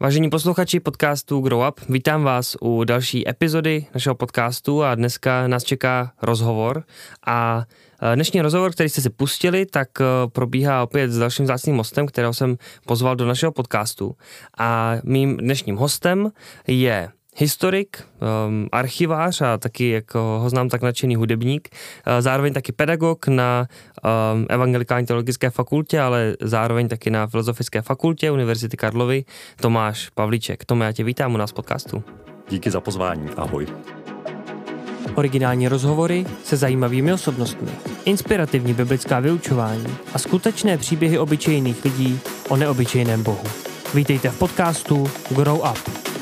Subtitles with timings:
[0.00, 5.64] Vážení posluchači podcastu Grow Up, vítám vás u další epizody našeho podcastu a dneska nás
[5.64, 6.84] čeká rozhovor
[7.26, 7.64] a
[8.12, 12.06] e, Dnešní rozhovor, který jste si pustili, tak e, probíhá opět s dalším zácným hostem,
[12.06, 12.56] kterého jsem
[12.86, 14.16] pozval do našeho podcastu.
[14.58, 16.30] A mým dnešním hostem
[16.66, 18.04] je historik,
[18.46, 23.68] um, archivář a taky, jako ho znám, tak nadšený hudebník, uh, zároveň taky pedagog na
[24.04, 29.24] um, Evangelikální teologické fakultě, ale zároveň taky na Filozofické fakultě Univerzity Karlovy,
[29.60, 30.64] Tomáš Pavlíček.
[30.64, 32.04] Tome, já tě vítám u nás podcastu.
[32.48, 33.66] Díky za pozvání, ahoj.
[35.14, 37.68] Originální rozhovory se zajímavými osobnostmi,
[38.04, 43.44] inspirativní biblická vyučování a skutečné příběhy obyčejných lidí o neobyčejném Bohu.
[43.94, 46.15] Vítejte v podcastu Grow Up.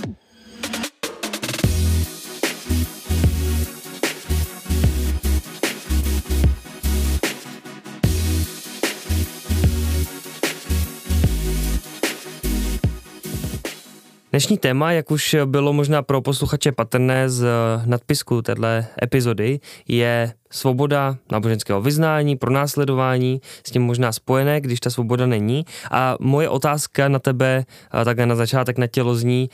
[14.34, 17.46] Dnešní téma, jak už bylo možná pro posluchače patrné z
[17.86, 18.66] nadpisku této
[19.02, 25.64] epizody, je svoboda náboženského vyznání, pronásledování, s tím možná spojené, když ta svoboda není.
[25.90, 27.64] A moje otázka na tebe,
[28.04, 29.50] takhle na začátek na tělo zní,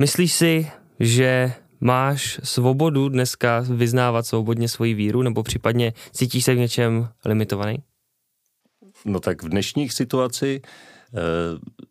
[0.00, 6.58] myslíš si, že máš svobodu dneska vyznávat svobodně svoji víru, nebo případně cítíš se v
[6.58, 7.76] něčem limitovaný?
[9.04, 10.60] No tak v dnešních situaci
[11.14, 11.85] eh,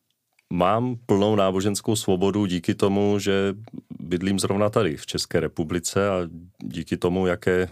[0.53, 3.53] mám plnou náboženskou svobodu díky tomu, že
[3.99, 6.29] bydlím zrovna tady v České republice a
[6.63, 7.69] díky tomu, jaké,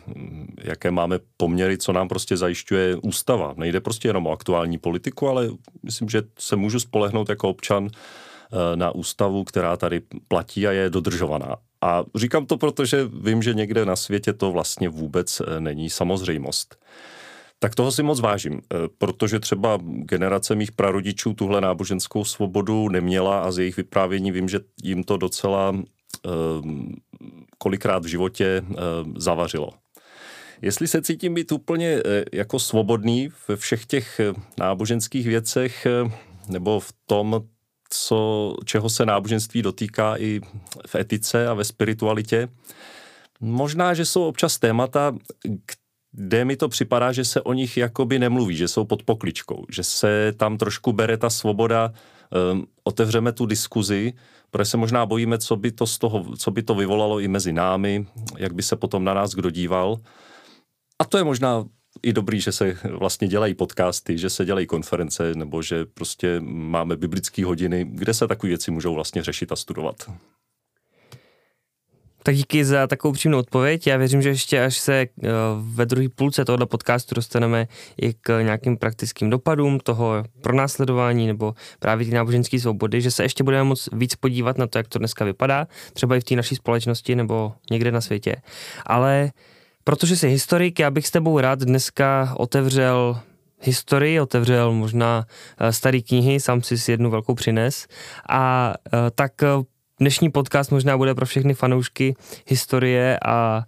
[0.64, 3.54] jaké máme poměry, co nám prostě zajišťuje ústava.
[3.58, 5.50] Nejde prostě jenom o aktuální politiku, ale
[5.84, 10.90] myslím, že se můžu spolehnout jako občan eh, na ústavu, která tady platí a je
[10.90, 11.56] dodržovaná.
[11.82, 16.76] A říkám to, protože vím, že někde na světě to vlastně vůbec eh, není samozřejmost.
[17.64, 23.40] Tak toho si moc vážím, eh, protože třeba generace mých prarodičů tuhle náboženskou svobodu neměla
[23.40, 26.96] a z jejich vyprávění vím, že jim to docela um,
[27.58, 29.70] kolikrát v životě um, zavařilo.
[30.62, 32.04] Jestli se cítím být úplně
[32.34, 34.22] jako svobodný ve všech těch
[34.58, 35.88] náboženských věcech
[36.50, 37.44] nebo v tom,
[37.90, 40.42] co, čeho se náboženství dotýká i
[40.88, 42.48] v etice a ve spiritualitě,
[43.40, 45.16] možná, že jsou občas témata,
[46.14, 49.84] kde mi to připadá, že se o nich jakoby nemluví, že jsou pod pokličkou, že
[49.84, 51.94] se tam trošku bere ta svoboda,
[52.52, 54.14] um, otevřeme tu diskuzi,
[54.52, 57.54] protože se možná bojíme, co by to z toho, co by to vyvolalo i mezi
[57.54, 58.06] námi,
[58.38, 59.98] jak by se potom na nás kdo díval.
[61.00, 61.66] A to je možná
[62.04, 66.98] i dobrý, že se vlastně dělají podcasty, že se dělají konference, nebo že prostě máme
[66.98, 69.96] biblické hodiny, kde se takové věci můžou vlastně řešit a studovat.
[72.24, 73.88] Tak díky za takovou přímou odpověď.
[73.88, 77.68] Já věřím, že ještě až se eh, ve druhé půlce tohoto podcastu dostaneme
[78.02, 83.44] i k nějakým praktickým dopadům toho pronásledování nebo právě ty náboženské svobody, že se ještě
[83.44, 86.56] budeme moc víc podívat na to, jak to dneska vypadá, třeba i v té naší
[86.56, 88.36] společnosti nebo někde na světě.
[88.86, 89.32] Ale
[89.84, 93.20] protože jsi historik, já bych s tebou rád dneska otevřel
[93.62, 95.26] historii, otevřel možná
[95.60, 97.88] eh, staré knihy, sám si jednu velkou přines
[98.30, 99.32] a eh, tak
[100.04, 102.16] Dnešní podcast možná bude pro všechny fanoušky
[102.48, 103.64] historie a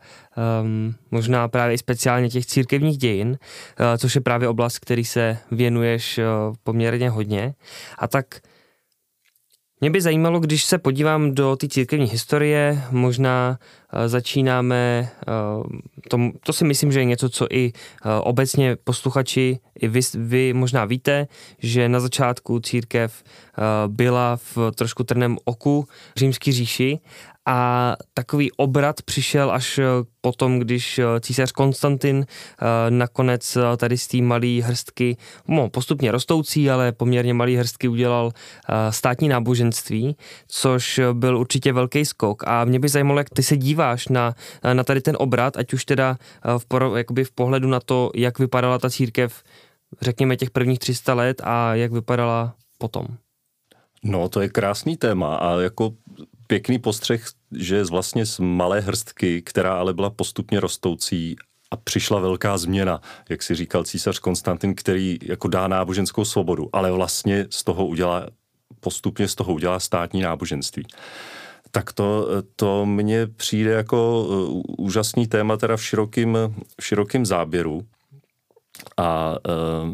[0.61, 5.37] um, možná právě i speciálně těch církevních dějin, uh, což je právě oblast, který se
[5.51, 6.23] věnuješ uh,
[6.63, 7.53] poměrně hodně.
[7.99, 8.25] A tak
[9.81, 13.59] mě by zajímalo, když se podívám do té církevní historie, možná
[13.93, 15.09] uh, začínáme,
[15.57, 15.63] uh,
[16.09, 20.53] to, to si myslím, že je něco, co i uh, obecně posluchači, i vy, vy
[20.53, 21.27] možná víte,
[21.59, 23.23] že na začátku církev
[23.87, 26.99] byla v trošku trném oku římský říši
[27.45, 29.83] a takový obrat přišel až eh,
[30.21, 35.17] potom, když eh, císař Konstantin eh, nakonec tady z té malé hrstky,
[35.47, 38.31] no, postupně rostoucí, ale poměrně malé hrstky udělal
[38.89, 40.17] státní náboženství,
[40.47, 42.43] což byl určitě velký skok.
[42.47, 44.35] A mě by zajímalo, jak ty se díváš na,
[44.73, 48.79] na tady ten obrat, ať už teda v, jakoby v pohledu na to, jak vypadala
[48.79, 49.43] ta církev,
[50.01, 53.07] řekněme, těch prvních 300 let a jak vypadala potom.
[54.03, 55.93] No, to je krásný téma a jako
[56.47, 61.35] pěkný postřeh, že vlastně z malé hrstky, která ale byla postupně rostoucí
[61.71, 66.91] a přišla velká změna, jak si říkal císař Konstantin, který jako dá náboženskou svobodu, ale
[66.91, 68.27] vlastně z toho udělá,
[68.79, 70.83] postupně z toho udělá státní náboženství.
[71.71, 76.37] Tak to, to mně přijde jako uh, úžasný téma teda v širokým,
[76.81, 77.85] v širokým záběru.
[78.97, 79.37] A
[79.83, 79.93] uh,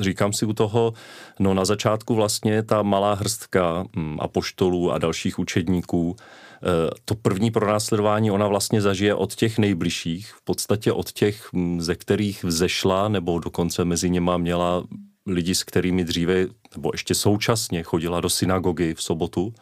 [0.00, 0.92] říkám si u toho,
[1.38, 6.66] no na začátku vlastně ta malá hrstka mm, apoštolů a dalších učedníků, eh,
[7.04, 11.94] to první pronásledování ona vlastně zažije od těch nejbližších, v podstatě od těch, mm, ze
[11.94, 14.84] kterých vzešla, nebo dokonce mezi něma měla
[15.26, 16.46] lidi, s kterými dříve,
[16.76, 19.54] nebo ještě současně chodila do synagogy v sobotu.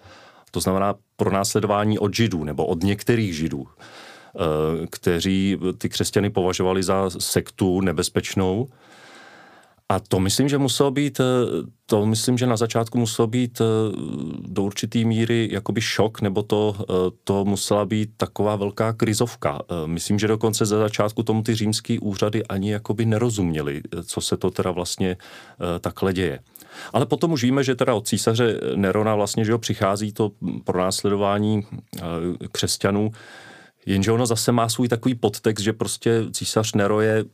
[0.51, 6.83] To znamená pro následování od židů, nebo od některých židů, eh, kteří ty křesťany považovali
[6.83, 8.69] za sektu nebezpečnou
[9.89, 11.25] a to myslím, že muselo být, eh,
[11.87, 13.65] to myslím, že na začátku muselo být eh,
[14.41, 16.85] do určitý míry jakoby šok, nebo to, eh,
[17.25, 19.61] to musela být taková velká krizovka.
[19.87, 24.51] Myslím, že dokonce za začátku tomu ty římský úřady ani jakoby nerozuměli, co se to
[24.51, 25.17] teda vlastně
[25.81, 26.41] takhle děje.
[26.93, 30.31] Ale potom už víme, že teda od císaře Nerona vlastně, že ho přichází to
[30.65, 31.67] pronásledování
[32.53, 33.13] křesťanů,
[33.87, 37.25] jenže ono zase má svůj takový podtext, že prostě císař Nero je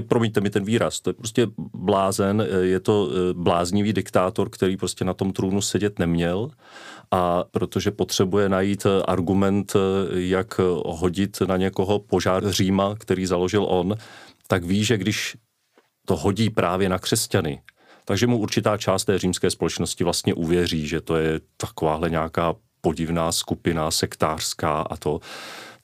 [0.00, 5.04] promiňte mi ten výraz, to je prostě blázen, je to eh, bláznivý diktátor, který prostě
[5.04, 6.50] na tom trůnu sedět neměl
[7.10, 9.78] a protože potřebuje najít eh, argument, eh,
[10.20, 13.94] jak hodit na někoho požár Říma, který založil on,
[14.46, 15.36] tak ví, že když
[16.06, 17.62] to hodí právě na křesťany,
[18.04, 23.32] takže mu určitá část té římské společnosti vlastně uvěří, že to je takováhle nějaká podivná
[23.32, 25.20] skupina sektářská a to,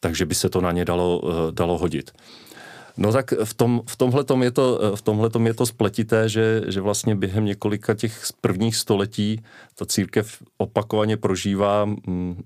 [0.00, 2.10] takže by se to na ně dalo, dalo hodit.
[2.98, 5.02] No tak v, tom, v tomhletom je to, v
[5.46, 11.84] je to spletité, že, že vlastně během několika těch prvních století ta církev opakovaně prožívá
[11.84, 12.42] mm,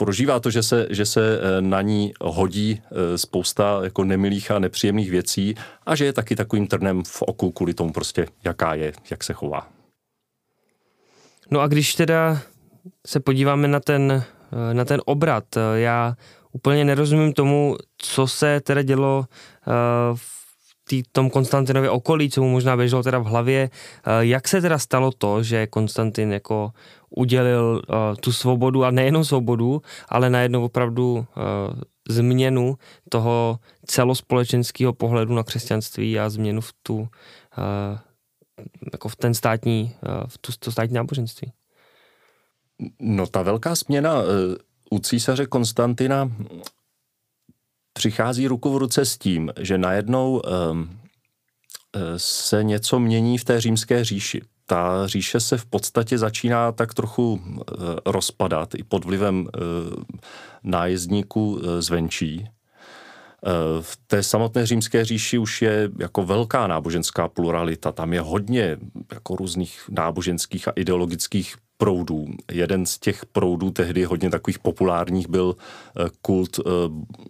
[0.00, 4.58] prožívá to, že se, že se eh, na ní hodí eh, spousta jako nemilých a
[4.58, 5.54] nepříjemných věcí
[5.86, 9.32] a že je taky takovým trnem v oku kvůli tomu prostě, jaká je, jak se
[9.32, 9.68] chová.
[11.50, 12.40] No a když teda
[13.06, 15.44] se podíváme na ten, eh, na ten obrat,
[15.74, 16.16] já
[16.52, 19.24] úplně nerozumím tomu, co se teda dělo uh,
[20.14, 23.70] v tý, tom Konstantinově okolí, co mu možná běželo teda v hlavě.
[24.06, 26.70] Uh, jak se teda stalo to, že Konstantin jako
[27.10, 31.26] udělil uh, tu svobodu a nejenom svobodu, ale najednou opravdu
[32.08, 32.76] změnu
[33.08, 37.08] toho celospolečenského pohledu na křesťanství a změnu v tu
[38.92, 39.94] jako v ten státní,
[40.26, 41.52] v tu, to státní náboženství.
[43.00, 44.22] No ta velká změna
[44.90, 46.32] u císaře Konstantina
[47.92, 50.98] přichází ruku v ruce s tím, že najednou um,
[52.16, 54.42] se něco mění v té římské říši.
[54.66, 57.62] Ta říše se v podstatě začíná tak trochu uh,
[58.06, 60.02] rozpadat i pod vlivem uh,
[60.62, 62.48] nájezdníků zvenčí.
[63.80, 67.92] V té samotné římské říši už je jako velká náboženská pluralita.
[67.92, 68.76] Tam je hodně
[69.12, 72.26] jako různých náboženských a ideologických proudů.
[72.52, 76.62] Jeden z těch proudů tehdy hodně takových populárních byl eh, kult eh,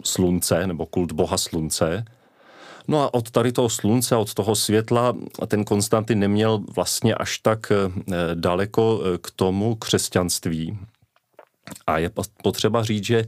[0.05, 2.05] slunce nebo kult boha slunce.
[2.89, 5.15] No a od tady toho slunce, od toho světla
[5.47, 7.77] ten Konstantin neměl vlastně až tak eh,
[8.35, 10.79] daleko k tomu křesťanství.
[11.87, 12.11] A je
[12.43, 13.25] potřeba říct, že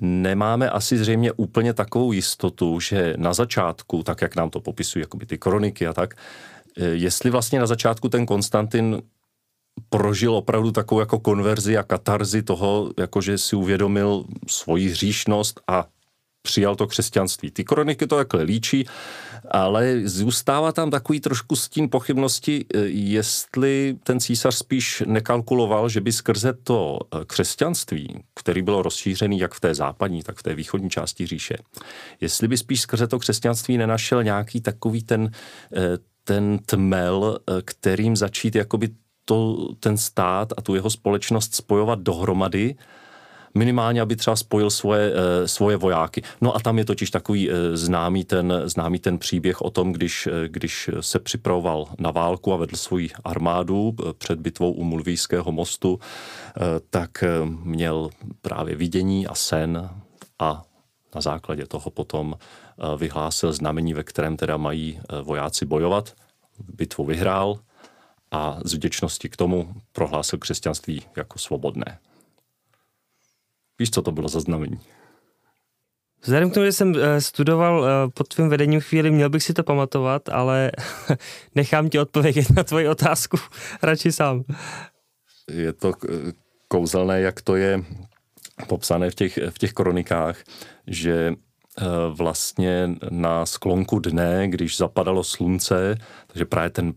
[0.00, 5.26] nemáme asi zřejmě úplně takovou jistotu, že na začátku, tak jak nám to popisují jakoby
[5.26, 6.14] ty kroniky a tak,
[6.76, 9.02] jestli vlastně na začátku ten Konstantin
[9.88, 15.86] prožil opravdu takovou jako konverzi a katarzi toho, jako že si uvědomil svoji hříšnost a
[16.42, 17.50] přijal to křesťanství.
[17.50, 18.86] Ty kroniky to takhle líčí,
[19.50, 26.12] ale zůstává tam takový trošku stín pochybnosti, eh, jestli ten císař spíš nekalkuloval, že by
[26.12, 30.90] skrze to eh, křesťanství, který bylo rozšířený jak v té západní, tak v té východní
[30.90, 31.56] části říše,
[32.20, 35.30] jestli by spíš skrze to křesťanství nenašel nějaký takový ten,
[35.76, 38.88] eh, ten tmel, kterým začít jakoby
[39.24, 42.76] to, ten stát a tu jeho společnost spojovat dohromady,
[43.54, 46.22] minimálně, aby třeba spojil svoje, e, svoje vojáky.
[46.40, 50.26] No a tam je totiž takový e, známý, ten, známý ten příběh o tom, když,
[50.26, 55.98] e, když se připravoval na válku a vedl svoji armádu před bitvou u Mulvijského mostu,
[56.90, 57.24] tak
[57.64, 58.10] měl
[58.42, 59.90] právě vidění a sen
[60.38, 60.62] a
[61.14, 62.34] na základě toho potom
[62.96, 66.12] vyhlásil znamení, ve kterém teda mají vojáci bojovat.
[66.74, 67.58] Bitvu vyhrál,
[68.34, 71.98] a z vděčnosti k tomu prohlásil křesťanství jako svobodné.
[73.78, 74.80] Víš, co to bylo za znamení?
[76.22, 79.52] Vzhledem k tomu, že jsem eh, studoval eh, pod tvým vedením chvíli, měl bych si
[79.52, 80.72] to pamatovat, ale
[81.54, 83.36] nechám ti odpovědět na tvoji otázku
[83.82, 84.44] radši sám.
[85.50, 85.92] Je to
[86.68, 87.84] kouzelné, jak to je
[88.68, 90.38] popsané v těch, v těch kronikách,
[90.86, 96.94] že eh, vlastně na sklonku dne, když zapadalo slunce, takže právě ten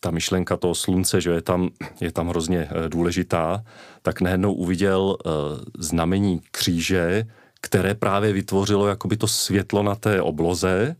[0.00, 3.64] ta myšlenka toho slunce, že je tam, je tam hrozně eh, důležitá,
[4.02, 5.32] tak najednou uviděl uh,
[5.78, 7.26] znamení kříže,
[7.60, 10.96] které právě vytvořilo jakoby to světlo na té obloze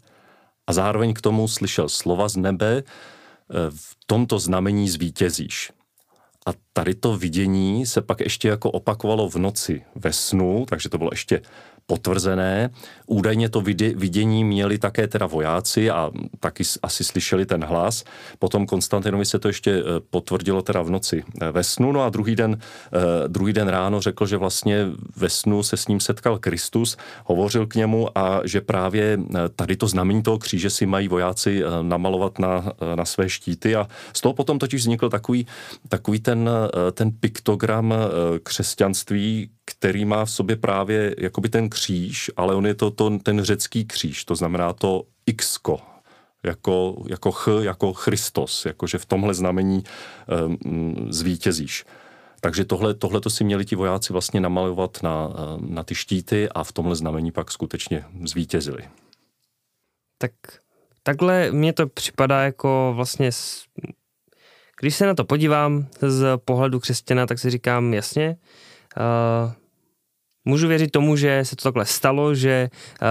[0.66, 5.73] a zároveň k tomu slyšel slova z nebe, uh, v tomto znamení zvítězíš.
[6.47, 10.99] A tady to vidění se pak ještě jako opakovalo v noci ve snu, takže to
[10.99, 11.42] bylo ještě
[11.86, 12.70] potvrzené.
[13.06, 13.60] Údajně to
[13.94, 16.10] vidění měli také teda vojáci a
[16.40, 18.04] taky asi slyšeli ten hlas.
[18.38, 21.92] Potom Konstantinovi se to ještě eh, potvrdilo teda v noci eh, ve snu.
[21.92, 24.86] No a druhý den, eh, druhý den ráno řekl, že vlastně
[25.16, 29.18] ve snu se s ním setkal Kristus, hovořil k němu a že právě
[29.56, 34.20] tady to znamení toho kříže si mají vojáci namalovat na, na své štíty a z
[34.20, 35.46] toho potom totiž vznikl takový,
[35.88, 36.50] takový ten,
[36.92, 37.94] ten piktogram
[38.42, 43.42] křesťanství, který má v sobě právě jakoby ten kříž, ale on je to, to ten
[43.42, 45.59] řecký kříž, to znamená to x
[46.42, 49.85] jako, jako ch, jako Christos, jakože v tomhle znamení
[50.47, 51.85] um, zvítězíš.
[52.40, 55.28] Takže tohle, tohle to si měli ti vojáci vlastně namalovat na,
[55.61, 58.83] na ty štíty a v tomhle znamení pak skutečně zvítězili.
[60.19, 60.33] Tak
[61.02, 63.31] takhle mně to připadá jako vlastně,
[64.81, 68.37] když se na to podívám z pohledu křesťana, tak si říkám jasně,
[68.96, 69.52] uh,
[70.44, 73.08] můžu věřit tomu, že se to takhle stalo, že uh,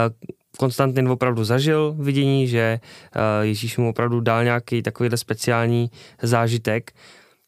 [0.57, 2.79] Konstantin opravdu zažil vidění, že
[3.15, 6.91] uh, Ježíš mu opravdu dal nějaký takovýhle speciální zážitek.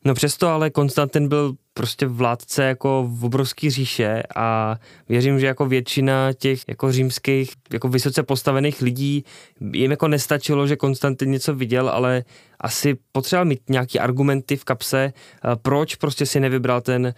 [0.05, 4.75] No přesto ale Konstantin byl prostě vládce jako v obrovský říše a
[5.09, 9.25] věřím, že jako většina těch jako římských, jako vysoce postavených lidí
[9.73, 12.23] jim jako nestačilo, že Konstantin něco viděl, ale
[12.59, 17.13] asi potřeboval mít nějaký argumenty v kapse, eh, proč prostě si nevybral ten, eh,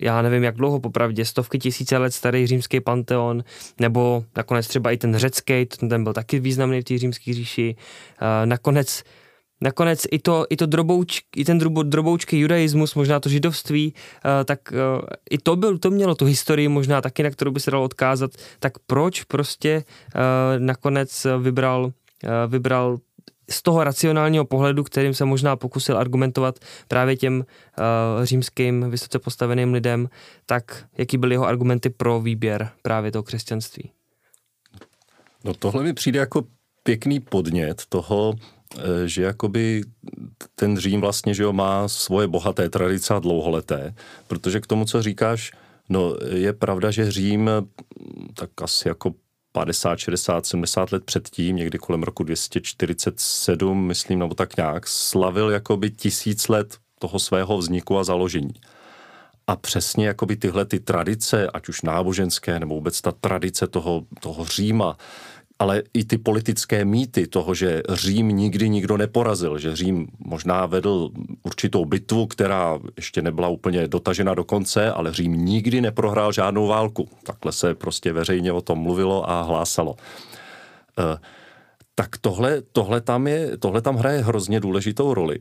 [0.00, 3.44] já nevím jak dlouho, popravdě, stovky tisíce let starý římský panteon,
[3.80, 7.76] nebo nakonec třeba i ten řecký, ten byl taky významný v té římské říši.
[8.20, 9.02] Eh, nakonec
[9.60, 14.72] nakonec i, to, i, to drobouč, i ten droboučký judaismus, možná to židovství, uh, tak
[14.72, 17.84] uh, i to, byl, to mělo tu historii možná taky, na kterou by se dalo
[17.84, 20.20] odkázat, tak proč prostě uh,
[20.58, 21.92] nakonec vybral,
[22.46, 22.98] vybral
[23.50, 27.44] z toho racionálního pohledu, kterým se možná pokusil argumentovat právě těm
[28.22, 30.08] římským vysoce postaveným lidem,
[30.46, 33.90] tak jaký byly jeho argumenty pro výběr právě toho křesťanství?
[35.44, 36.44] No tohle mi přijde jako
[36.82, 38.59] pěkný podnět toho, Eh,
[39.04, 39.82] že jakoby
[40.54, 43.94] ten Řím vlastně, že jo, má svoje bohaté tradice a dlouholeté,
[44.28, 45.52] protože k tomu, co říkáš,
[45.88, 47.50] no je pravda, že Řím
[48.34, 49.14] tak asi jako
[49.52, 55.90] 50, 60, 70 let předtím, někdy kolem roku 247, myslím, nebo tak nějak, slavil jakoby
[55.90, 58.54] tisíc let toho svého vzniku a založení.
[59.46, 64.44] A přesně jakoby tyhle ty tradice, ať už náboženské, nebo vůbec ta tradice toho, toho
[64.44, 64.96] Říma,
[65.60, 71.10] ale i ty politické mýty toho, že Řím nikdy nikdo neporazil, že Řím možná vedl
[71.42, 77.08] určitou bitvu, která ještě nebyla úplně dotažena do konce, ale Řím nikdy neprohrál žádnou válku.
[77.24, 79.96] Takhle se prostě veřejně o tom mluvilo a hlásalo.
[80.98, 81.18] E,
[81.94, 85.38] tak tohle, tohle, tam je, tohle tam hraje hrozně důležitou roli.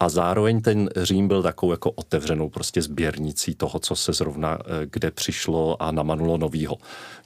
[0.00, 4.86] A zároveň ten Řím byl takovou jako otevřenou prostě sběrnicí toho, co se zrovna e,
[4.90, 6.76] kde přišlo a namanulo novýho.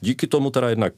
[0.01, 0.93] Díky tomu teda jednak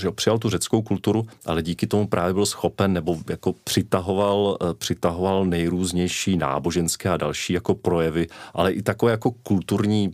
[0.00, 4.74] že přijal tu řeckou kulturu, ale díky tomu právě byl schopen nebo jako přitahoval, eh,
[4.74, 10.10] přitahoval nejrůznější náboženské a další jako projevy, ale i takové jako kulturní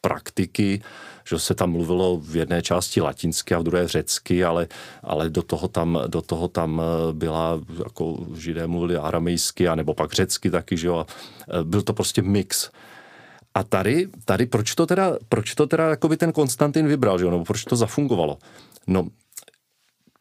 [0.00, 0.82] praktiky,
[1.24, 4.68] že se tam mluvilo v jedné části latinsky a v druhé řecky, ale,
[5.02, 9.94] ale do, toho tam, do toho tam eh, byla, jako židé mluvili aramejsky, a nebo
[9.94, 12.70] pak řecky taky, že jo, a eh, byl to prostě mix.
[13.54, 17.24] A tady, tady proč to teda, proč to teda jako by ten Konstantin vybral, že
[17.24, 18.38] jo, nebo proč to zafungovalo?
[18.86, 19.08] No,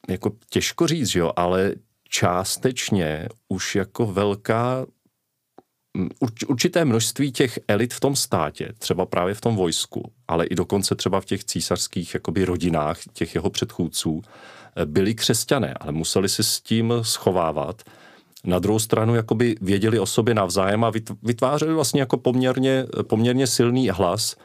[0.09, 1.75] jako těžko říct, že jo, ale
[2.09, 4.85] částečně už jako velká
[6.47, 10.95] určité množství těch elit v tom státě, třeba právě v tom vojsku, ale i dokonce
[10.95, 14.21] třeba v těch císařských jakoby rodinách těch jeho předchůdců,
[14.75, 17.81] eh, byli křesťané, ale museli se s tím schovávat.
[18.43, 20.91] Na druhou stranu jakoby věděli o sobě navzájem a
[21.23, 24.35] vytvářeli vlastně jako poměrně, poměrně silný hlas.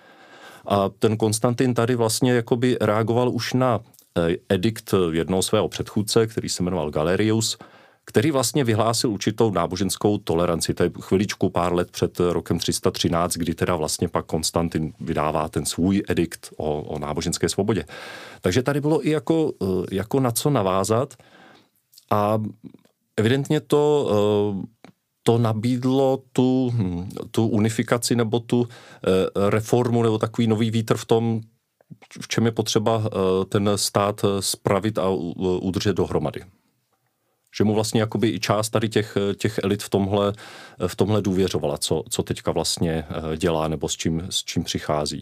[0.69, 3.81] A ten Konstantin tady vlastně jakoby reagoval už na
[4.17, 7.59] Eh, edikt jednoho svého předchůdce, který se jmenoval Galerius,
[8.07, 10.75] který vlastně vyhlásil určitou náboženskou toleranci.
[10.75, 15.67] To je chviličku pár let před rokem 313, kdy teda vlastně pak Konstantin vydává ten
[15.67, 17.85] svůj edikt o, o náboženské svobodě.
[18.41, 21.15] Takže tady bylo i jako, eh, jako na co navázat
[22.11, 22.39] a
[23.17, 24.89] evidentně to, eh,
[25.23, 28.69] to nabídlo tu, hm, tu unifikaci nebo tu
[29.49, 31.41] reformu nebo takový nový vítr v tom,
[32.21, 35.09] v čem je potřeba eh, ten stát eh, spravit a
[35.61, 36.45] udržet dohromady.
[37.59, 40.33] Že mu vlastně jakoby i část tady těch, eh, těch elit v tomhle,
[40.87, 43.05] v tomhle důvěřovala, co, co teďka vlastně
[43.37, 45.21] dělá nebo s čím, s čím přichází.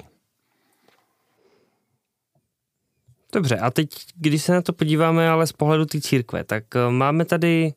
[3.33, 7.25] Dobře, a teď, když se na to podíváme ale z pohledu té církve, tak máme
[7.25, 7.73] tady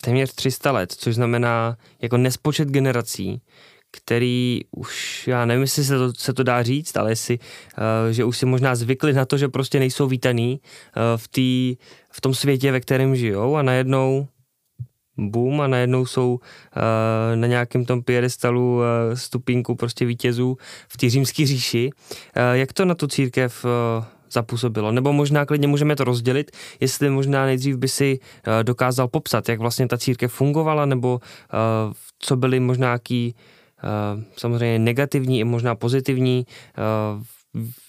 [0.00, 3.42] téměř 300 let, což znamená jako nespočet generací,
[3.90, 8.24] který už, já nevím, jestli se to, se to dá říct, ale jestli, uh, že
[8.24, 11.76] už si možná zvykli na to, že prostě nejsou vítaný uh, v, tý,
[12.12, 14.26] v tom světě, ve kterém žijou a najednou
[15.18, 16.40] boom a najednou jsou uh,
[17.34, 18.82] na nějakém tom piedestalu uh,
[19.14, 20.56] stupínku prostě vítězů
[20.88, 21.90] v té římské říši.
[21.92, 24.92] Uh, jak to na tu církev uh, zapůsobilo?
[24.92, 29.60] Nebo možná klidně můžeme to rozdělit, jestli možná nejdřív by si uh, dokázal popsat, jak
[29.60, 33.40] vlastně ta církev fungovala, nebo uh, co byly možná nějaký uh,
[34.36, 36.46] samozřejmě negativní i možná pozitivní
[37.16, 37.22] uh,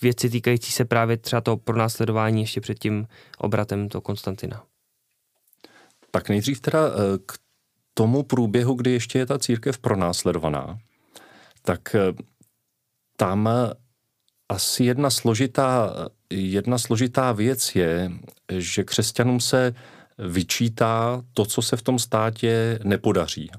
[0.02, 3.08] věci týkající se právě třeba toho pronásledování ještě před tím
[3.38, 4.64] obratem toho Konstantina.
[6.12, 7.34] Tak nejdřív teda eh, k
[7.94, 10.80] tomu průběhu, kdy ještě je ta církev pronásledovaná,
[11.62, 12.14] tak eh,
[13.18, 13.50] tam
[14.50, 15.94] asi jedna složitá,
[16.30, 18.12] jedna složitá věc je,
[18.58, 19.76] že křesťanům se
[20.18, 23.50] vyčítá to, co se v tom státě nepodaří.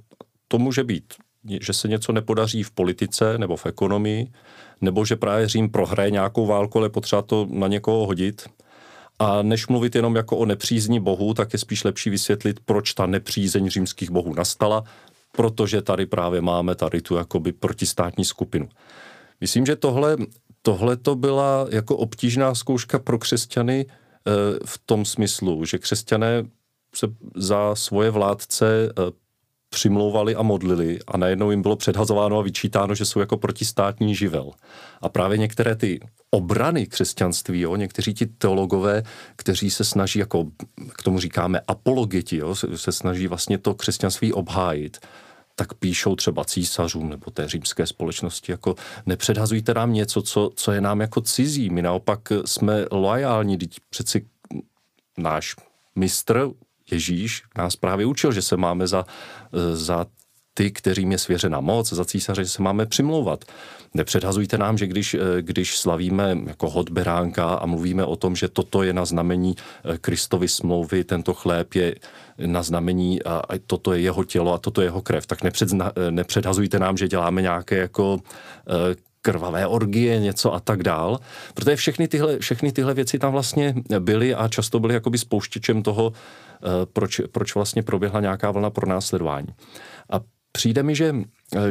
[0.49, 1.15] To může být,
[1.61, 4.33] že se něco nepodaří v politice nebo v ekonomii,
[4.81, 8.49] nebo že právě Řím prohraje nějakou válku, ale potřeba to na někoho hodit.
[9.19, 13.07] A než mluvit jenom jako o nepřízni bohu, tak je spíš lepší vysvětlit, proč ta
[13.07, 14.85] nepřízeň římských bohů nastala,
[15.33, 18.69] protože tady právě máme tady tu jakoby protistátní skupinu.
[19.41, 20.17] Myslím, že tohle,
[20.63, 23.87] tohle to byla jako obtížná zkouška pro křesťany e,
[24.65, 26.45] v tom smyslu, že křesťané
[26.95, 27.07] se
[27.37, 28.91] za svoje vládce e,
[29.73, 34.51] přimlouvali a modlili a najednou jim bylo předhazováno a vyčítáno, že jsou jako protistátní živel.
[35.01, 36.01] A právě některé ty
[36.31, 39.03] obrany křesťanství, jo, někteří ti teologové,
[39.37, 40.45] kteří se snaží, jako
[40.99, 44.99] k tomu říkáme apologeti, jo, se, snaží vlastně to křesťanství obhájit,
[45.57, 48.75] tak píšou třeba císařům nebo té římské společnosti, jako
[49.07, 51.71] nepředhazujte nám něco, co, co je nám jako cizí.
[51.71, 54.27] My naopak jsme loajální, teď přeci
[55.19, 55.55] náš
[55.95, 56.51] mistr
[56.91, 59.07] Ježíš nás právě učil, že se máme za,
[59.73, 60.07] za
[60.55, 63.45] ty, kterým je svěřena moc, za císaře, že se máme přimlouvat.
[63.95, 68.83] Nepředhazujte nám, že když, když slavíme jako hod beránka a mluvíme o tom, že toto
[68.83, 71.95] je na znamení eh, Kristovy smlouvy, tento chléb je
[72.47, 76.79] na znamení a toto je jeho tělo a toto je jeho krev, tak eh, nepředhazujte
[76.79, 78.19] nám, že děláme nějaké jako
[78.69, 81.19] eh, krvavé orgie, něco a tak dál.
[81.55, 86.13] Protože všechny tyhle, všechny tyhle věci tam vlastně byly a často byly jakoby spouštěčem toho,
[86.63, 89.49] Eh, proč, proč vlastně proběhla nějaká vlna pro následování.
[90.11, 90.21] A
[90.53, 91.15] přijde mi, že,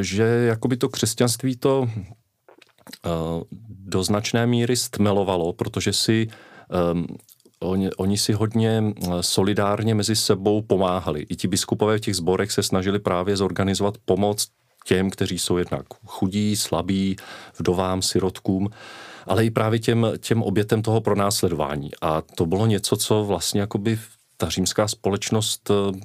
[0.00, 3.10] že jakoby to křesťanství to eh,
[3.68, 6.28] do značné míry stmelovalo, protože si
[6.92, 7.06] um,
[7.60, 8.82] oni, oni si hodně
[9.20, 11.26] solidárně mezi sebou pomáhali.
[11.28, 14.46] I ti biskupové v těch zborech se snažili právě zorganizovat pomoc
[14.84, 17.16] těm, kteří jsou jednak chudí, slabí,
[17.58, 18.70] vdovám, sirotkům,
[19.26, 21.90] ale i právě těm, těm obětem toho pronásledování.
[22.00, 23.98] A to bylo něco, co vlastně jakoby
[24.36, 25.98] ta římská společnost eh,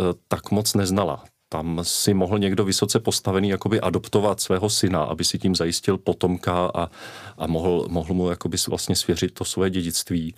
[0.00, 1.24] eh, tak moc neznala.
[1.48, 6.70] Tam si mohl někdo vysoce postavený jakoby adoptovat svého syna, aby si tím zajistil potomka
[6.74, 6.90] a,
[7.38, 10.34] a mohl, mohl mu jakoby vlastně svěřit to svoje dědictví.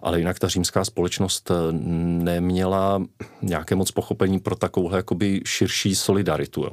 [0.00, 1.54] Ale jinak ta římská společnost eh,
[2.22, 3.02] neměla
[3.42, 6.62] nějaké moc pochopení pro takovouhle jakoby širší solidaritu.
[6.62, 6.70] Jo.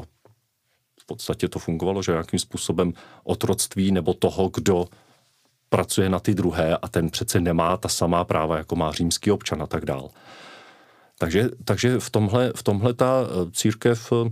[1.10, 2.94] Podstatě to fungovalo, že nějakým způsobem
[3.24, 4.86] otroctví nebo toho, kdo
[5.70, 9.62] pracuje na ty druhé a ten přece nemá ta samá práva, jako má římský občan
[9.62, 10.10] a tak dál.
[11.18, 14.32] Takže, takže v, tomhle, v tomhle ta eh, církev eh,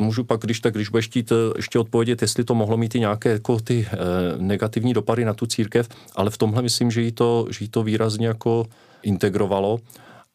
[0.00, 3.00] můžu pak, když tak, když budeš chtít eh, ještě odpovědět, jestli to mohlo mít i
[3.00, 3.96] nějaké jako ty eh,
[4.38, 7.82] negativní dopady na tu církev, ale v tomhle myslím, že jí to, že jí to
[7.82, 8.66] výrazně jako
[9.02, 9.78] integrovalo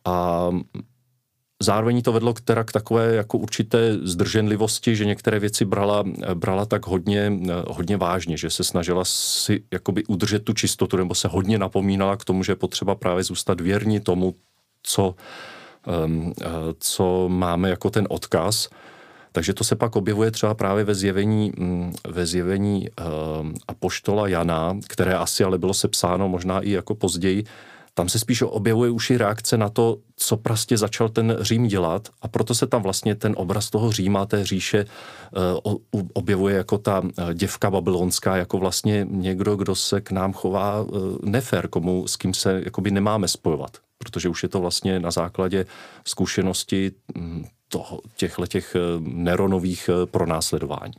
[0.06, 0.50] a
[1.62, 6.66] Zároveň to vedlo k, teda k takové jako určité zdrženlivosti, že některé věci brala, brala
[6.66, 7.32] tak hodně,
[7.68, 12.26] hodně vážně, že se snažila si jakoby udržet tu čistotu, nebo se hodně napomínala k
[12.26, 14.36] tomu, že je potřeba právě zůstat věrní tomu,
[14.84, 15.16] co,
[16.06, 16.34] um,
[16.80, 18.70] co máme jako ten odkaz.
[19.32, 24.78] Takže to se pak objevuje třeba právě ve zjevení, mm, ve zjevení um, Apoštola Jana,
[24.88, 27.44] které asi ale bylo sepsáno možná i jako později,
[27.98, 32.10] tam se spíš objevuje už i reakce na to, co prostě začal ten Řím dělat
[32.22, 34.86] a proto se tam vlastně ten obraz toho Říma, té říše
[35.62, 35.76] uh,
[36.14, 41.18] objevuje jako ta uh, děvka babylonská, jako vlastně někdo, kdo se k nám chová uh,
[41.24, 45.66] nefér, komu, s kým se jakoby nemáme spojovat, protože už je to vlastně na základě
[46.08, 50.94] zkušenosti um, toho, těchto těch Neronových pronásledování.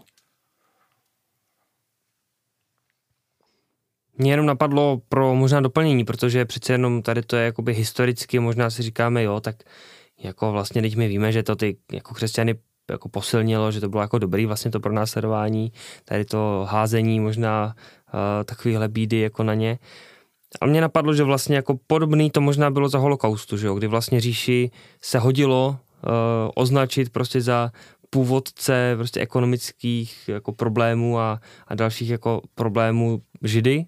[4.19, 8.71] Mě jenom napadlo pro možná doplnění, protože přece jenom tady to je jakoby historicky, možná
[8.71, 9.57] si říkáme, jo, tak
[10.23, 12.55] jako vlastně teď my víme, že to ty jako křesťany
[12.91, 15.73] jako posilnilo, že to bylo jako dobrý vlastně to pronásledování,
[16.05, 19.79] tady to házení možná uh, takovýhle bídy jako na ně.
[20.61, 23.87] Ale mě napadlo, že vlastně jako podobný to možná bylo za holokaustu, že jo, kdy
[23.87, 24.71] vlastně říši
[25.03, 27.73] se hodilo uh, označit prostě za
[28.17, 33.87] původce prostě ekonomických jako problémů a, a dalších jako problémů židy.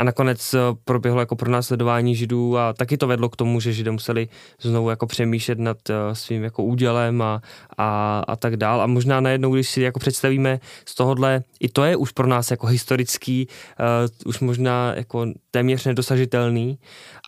[0.00, 3.90] A nakonec eh, proběhlo jako pronásledování židů a taky to vedlo k tomu, že židé
[3.90, 4.28] museli
[4.60, 7.42] znovu jako přemýšlet nad uh, svým jako údělem a,
[7.78, 8.80] a, a tak dál.
[8.80, 12.50] A možná najednou, když si jako představíme z tohohle, i to je už pro nás
[12.50, 16.78] jako historický, uh, už možná jako téměř nedosažitelný,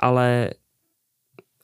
[0.00, 0.50] ale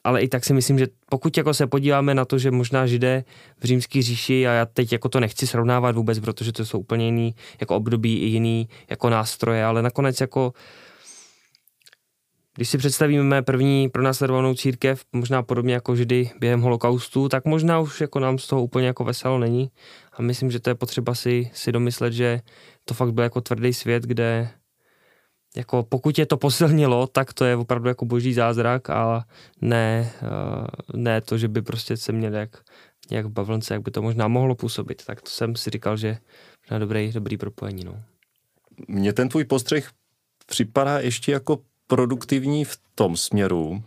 [0.06, 3.24] ale i tak si myslím, že pokud jako se podíváme na to, že možná židé
[3.58, 7.04] v římské říši, a já teď jako to nechci srovnávat vůbec, protože to jsou úplně
[7.04, 10.52] jiný jako období i jiný jako nástroje, ale nakonec jako
[12.56, 18.00] když si představíme první pronásledovanou církev, možná podobně jako židy během holokaustu, tak možná už
[18.00, 19.70] jako nám z toho úplně jako veselo není.
[20.12, 22.40] A myslím, že to je potřeba si, si domyslet, že
[22.84, 24.48] to fakt byl jako tvrdý svět, kde
[25.56, 29.24] jako pokud je to posilnilo, tak to je opravdu jako boží zázrak a
[29.60, 32.50] ne, uh, ne to, že by prostě se měl jak,
[33.10, 35.04] jak v bavlnce, jak by to možná mohlo působit.
[35.06, 36.18] Tak to jsem si říkal, že
[36.70, 37.84] na dobrý, dobrý propojení.
[37.84, 38.02] No.
[38.88, 39.90] Mně ten tvůj postřeh
[40.46, 43.82] připadá ještě jako produktivní v tom směru,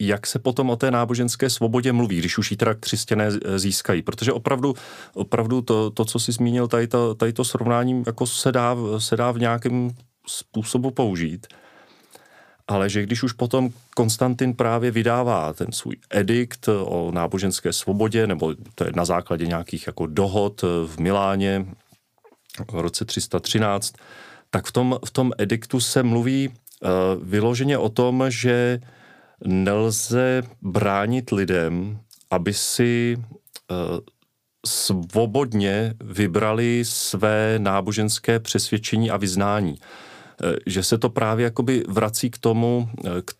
[0.00, 4.02] jak se potom o té náboženské svobodě mluví, když už ji teda křesťané získají.
[4.02, 4.74] Protože opravdu,
[5.14, 9.16] opravdu to, to, co jsi zmínil, tady to, tady to srovnání jako se dá, se
[9.16, 9.90] dá v nějakém
[10.26, 11.46] způsobu použít.
[12.68, 18.54] Ale že když už potom Konstantin právě vydává ten svůj edikt o náboženské svobodě, nebo
[18.74, 21.66] to je na základě nějakých jako dohod v Miláně
[22.70, 23.94] v roce 313,
[24.50, 26.88] tak v tom, v tom ediktu se mluví uh,
[27.22, 28.80] vyloženě o tom, že
[29.44, 31.98] nelze bránit lidem,
[32.30, 33.76] aby si uh,
[34.66, 39.78] svobodně vybrali své náboženské přesvědčení a vyznání.
[40.42, 43.34] Eh, že se to právě jakoby vrací k tomu, eh, k,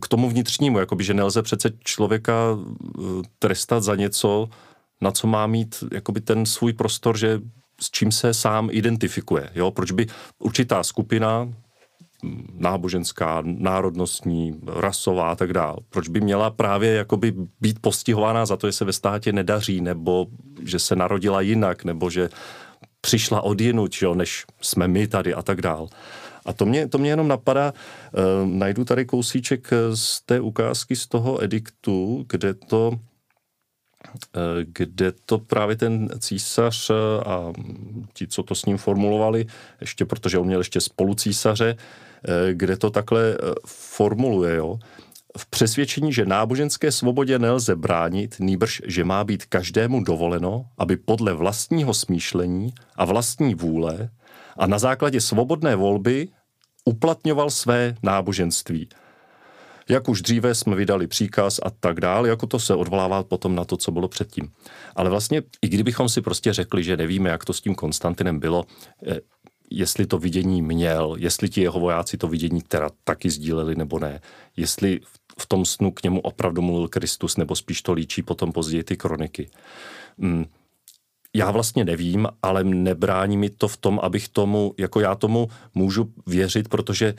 [0.00, 3.02] k tomu vnitřnímu, jakoby, že nelze přece člověka eh,
[3.38, 4.48] trestat za něco,
[5.00, 7.40] na co má mít jakoby ten svůj prostor, že
[7.80, 9.50] s čím se sám identifikuje.
[9.54, 9.70] Jo?
[9.70, 10.06] Proč by
[10.38, 11.48] určitá skupina,
[12.24, 18.56] hm, náboženská, národnostní, rasová a tak dále, proč by měla právě jakoby být postihována za
[18.56, 20.26] to, že se ve státě nedaří, nebo
[20.62, 22.28] že se narodila jinak, nebo že
[23.00, 25.88] přišla od jinut, jo, než jsme my tady a tak dále.
[26.44, 31.06] A to mě, to mě jenom napadá, uh, najdu tady kousíček z té ukázky z
[31.06, 32.92] toho ediktu, kde to
[34.36, 37.52] eh, kde to právě ten císař eh, a
[38.12, 39.46] ti, co to s ním formulovali,
[39.80, 41.76] ještě protože on měl ještě spolu císaře,
[42.52, 44.78] kde to takhle formuluje, jo.
[45.38, 51.32] V přesvědčení, že náboženské svobodě nelze bránit, nýbrž, že má být každému dovoleno, aby podle
[51.32, 54.10] vlastního smýšlení a vlastní vůle
[54.56, 56.28] a na základě svobodné volby
[56.84, 58.88] uplatňoval své náboženství.
[59.88, 63.64] Jak už dříve jsme vydali příkaz a tak dále, jako to se odvolává potom na
[63.64, 64.48] to, co bylo předtím.
[64.96, 68.64] Ale vlastně, i kdybychom si prostě řekli, že nevíme, jak to s tím Konstantinem bylo,
[69.06, 69.20] eh,
[69.70, 74.20] jestli to vidění měl, jestli ti jeho vojáci to vidění teda taky sdíleli nebo ne,
[74.56, 75.00] jestli
[75.38, 78.96] v tom snu k němu opravdu mluvil Kristus, nebo spíš to líčí potom později ty
[78.96, 79.50] kroniky.
[80.18, 80.44] Hmm
[81.34, 86.12] já vlastně nevím, ale nebrání mi to v tom, abych tomu, jako já tomu můžu
[86.26, 87.14] věřit, protože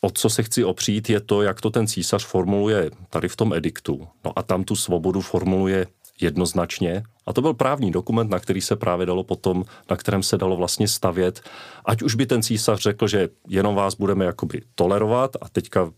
[0.00, 3.54] o co se chci opřít, je to, jak to ten císař formuluje tady v tom
[3.54, 4.08] ediktu.
[4.24, 5.86] No a tam tu svobodu formuluje
[6.20, 7.02] jednoznačně.
[7.26, 10.56] A to byl právní dokument, na který se právě dalo potom, na kterém se dalo
[10.56, 11.40] vlastně stavět.
[11.84, 15.90] Ať už by ten císař řekl, že jenom vás budeme jakoby tolerovat a teďka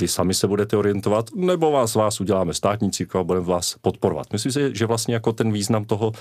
[0.00, 4.26] vy sami se budete orientovat, nebo vás vás uděláme státní církev a budeme vás podporovat.
[4.32, 6.12] Myslím si, že vlastně jako ten význam toho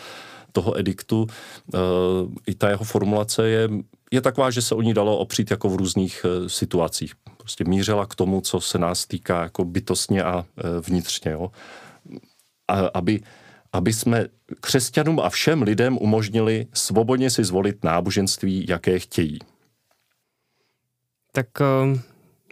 [0.52, 1.28] toho ediktu,
[1.74, 1.78] eh,
[2.48, 3.70] i ta jeho formulace je,
[4.12, 7.14] je taková, že se o ní dalo opřít jako v různých eh, situacích.
[7.38, 11.32] Prostě mířila k tomu, co se nás týká jako bytostně a eh, vnitřně.
[11.32, 11.52] Jo.
[12.68, 13.22] A aby,
[13.74, 14.26] aby jsme
[14.62, 19.40] křesťanům a všem lidem umožnili svobodně si zvolit náboženství, jaké chtějí.
[21.32, 21.48] Tak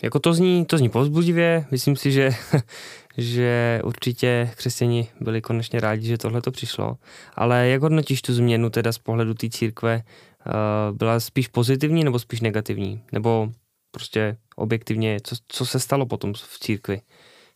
[0.04, 1.66] jako to zní, to zní povzbudivě.
[1.72, 2.32] Myslím si, že
[3.20, 6.98] že určitě křesťani byli konečně rádi, že tohle to přišlo.
[7.36, 10.04] Ale jak hodnotíš tu změnu teda z pohledu té církve?
[10.04, 10.52] Eh,
[10.92, 13.04] byla spíš pozitivní nebo spíš negativní?
[13.12, 13.52] Nebo
[13.92, 17.02] prostě objektivně, co, co se stalo potom v církvi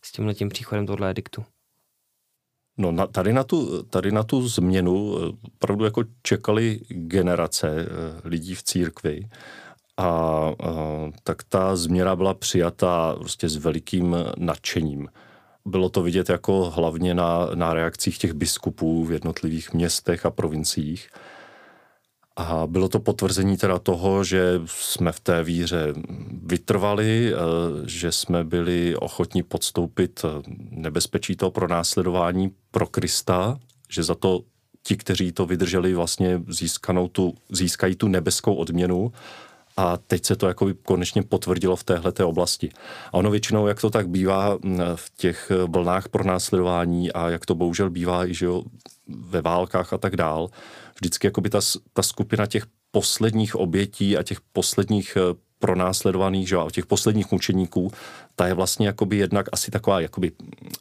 [0.02, 1.44] s tímhle tím příchodem tohle ediktu?
[2.78, 7.88] No na, tady, na tu, tady na tu změnu eh, opravdu jako čekali generace eh,
[8.24, 9.28] lidí v církvi
[9.96, 10.52] a, a
[11.22, 15.08] tak ta změna byla přijata prostě s velikým nadšením.
[15.64, 21.08] Bylo to vidět jako hlavně na, na reakcích těch biskupů v jednotlivých městech a provinciích.
[22.36, 25.94] A bylo to potvrzení teda toho, že jsme v té víře
[26.42, 27.38] vytrvali, eh,
[27.86, 34.40] že jsme byli ochotní podstoupit eh, nebezpečí toho pronásledování pro Krista, že za to
[34.82, 39.12] ti, kteří to vydrželi, vlastně získanou tu, získají tu nebeskou odměnu
[39.76, 42.70] a teď se to jako konečně potvrdilo v téhle oblasti.
[43.12, 44.58] A ono většinou, jak to tak bývá
[44.94, 48.62] v těch vlnách pro následování a jak to bohužel bývá i že jo,
[49.08, 50.50] ve válkách a tak dál,
[50.94, 51.60] vždycky jako by ta,
[51.92, 57.92] ta skupina těch posledních obětí a těch posledních eh, pronásledovaných, že, a těch posledních mučeníků,
[58.36, 60.32] ta je vlastně jakoby jednak asi taková jakoby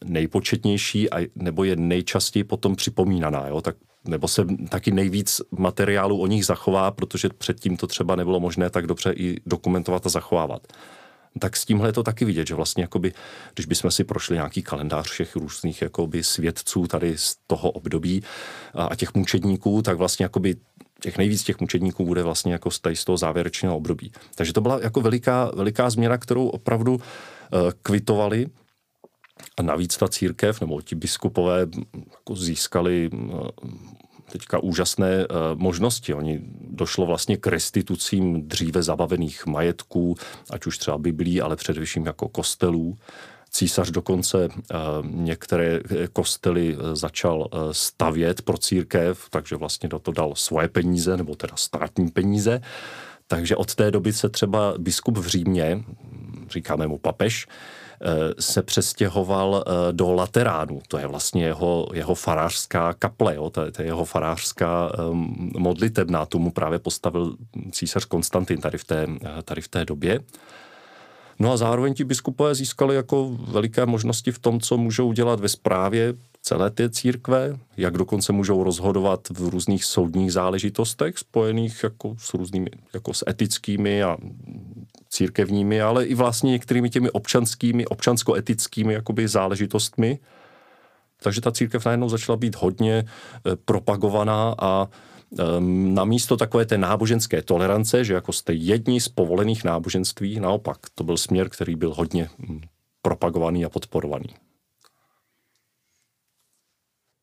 [0.03, 3.75] nejpočetnější a, nebo je nejčastěji potom připomínaná, jo, tak
[4.07, 8.87] nebo se taky nejvíc materiálu o nich zachová, protože předtím to třeba nebylo možné tak
[8.87, 10.67] dobře i dokumentovat a zachovávat.
[11.39, 13.13] Tak s tímhle je to taky vidět, že vlastně jakoby,
[13.53, 18.23] když bychom si prošli nějaký kalendář všech různých jakoby svědců tady z toho období
[18.73, 20.55] a, a těch mučedníků, tak vlastně jakoby
[21.01, 24.11] těch nejvíc těch mučedníků bude vlastně jako z, z toho závěrečného období.
[24.35, 26.99] Takže to byla jako veliká, veliká změna, kterou opravdu uh,
[27.83, 28.47] kvitovali
[29.57, 31.67] a navíc ta církev nebo ti biskupové
[32.11, 33.09] jako získali
[34.31, 36.13] teďka úžasné uh, možnosti.
[36.13, 40.15] Oni došlo vlastně k restitucím dříve zabavených majetků,
[40.49, 42.97] ať už třeba Biblí, ale především jako kostelů.
[43.53, 45.79] Císař dokonce eh, některé
[46.13, 51.36] kostely eh, začal eh, stavět pro církev, takže vlastně do toho dal svoje peníze, nebo
[51.36, 52.62] teda státní peníze.
[53.27, 55.83] Takže od té doby se třeba biskup v Římě,
[56.49, 57.47] říkáme mu papež,
[58.39, 60.81] se přestěhoval do Lateránu.
[60.87, 63.49] To je vlastně jeho, jeho farářská kaple, jo?
[63.49, 66.25] To, je, to je jeho farářská um, modlitebná.
[66.25, 67.35] Tu mu právě postavil
[67.71, 69.07] císař Konstantin tady v té,
[69.43, 70.19] tady v té době.
[71.39, 75.49] No a zároveň ti biskupové získali jako veliké možnosti v tom, co můžou dělat ve
[75.49, 82.33] správě celé té církve, jak dokonce můžou rozhodovat v různých soudních záležitostech spojených jako s
[82.33, 84.17] různými, jako s etickými a
[85.13, 90.19] církevními, ale i vlastně některými těmi občanskými, občansko-etickými jakoby záležitostmi.
[91.23, 94.88] Takže ta církev najednou začala být hodně eh, propagovaná a
[95.60, 101.04] na místo takové té náboženské tolerance, že jako jste jedni z povolených náboženství, naopak, to
[101.04, 102.62] byl směr, který byl hodně hm,
[103.02, 104.30] propagovaný a podporovaný.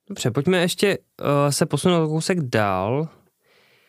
[0.08, 3.08] Dobře, pojďme ještě uh, se posunout kousek dál.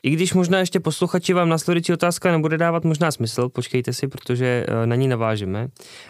[0.04, 4.66] I když možná ještě posluchači vám následující otázka nebude dávat možná smysl, počkejte si, protože
[4.70, 5.68] uh, na ní navážeme,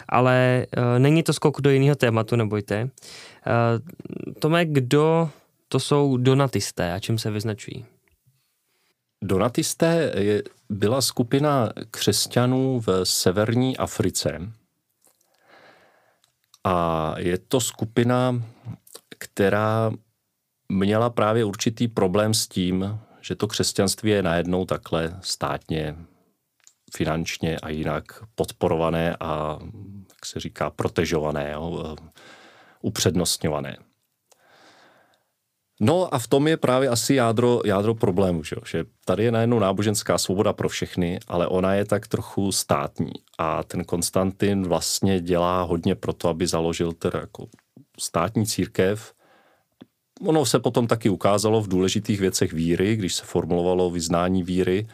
[0.08, 2.82] ale uh, není to skok do jiného tématu, nebojte.
[2.82, 5.30] Uh, Tome, kdo
[5.68, 7.84] to jsou donatisté a čím se vyznačují?
[9.22, 14.52] Donatisté je, byla skupina křesťanů v severní Africe
[16.64, 18.42] a je to skupina,
[19.18, 19.90] která
[20.68, 25.96] měla právě určitý problém s tím, že to křesťanství je najednou takhle státně,
[26.94, 28.04] finančně a jinak
[28.34, 29.58] podporované a,
[30.08, 31.96] jak se říká, protežované, jo,
[32.82, 33.76] upřednostňované.
[35.80, 39.58] No a v tom je právě asi jádro, jádro problému, že, že tady je najednou
[39.58, 45.62] náboženská svoboda pro všechny, ale ona je tak trochu státní a ten Konstantin vlastně dělá
[45.62, 47.46] hodně pro to, aby založil teda jako
[47.98, 49.14] státní církev.
[50.26, 54.86] Ono se potom taky ukázalo v důležitých věcech víry, když se formulovalo vyznání víry,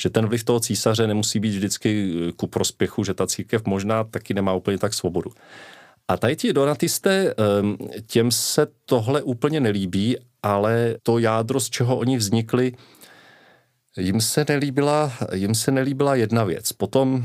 [0.00, 4.34] že ten vliv toho císaře nemusí být vždycky ku prospěchu, že ta církev možná taky
[4.34, 5.30] nemá úplně tak svobodu.
[6.08, 7.76] A tady ti donatisté, ehm,
[8.06, 12.72] těm se tohle úplně nelíbí, ale to jádro, z čeho oni vznikli,
[13.96, 16.72] jim se nelíbila, jim se nelíbila jedna věc.
[16.72, 17.24] Potom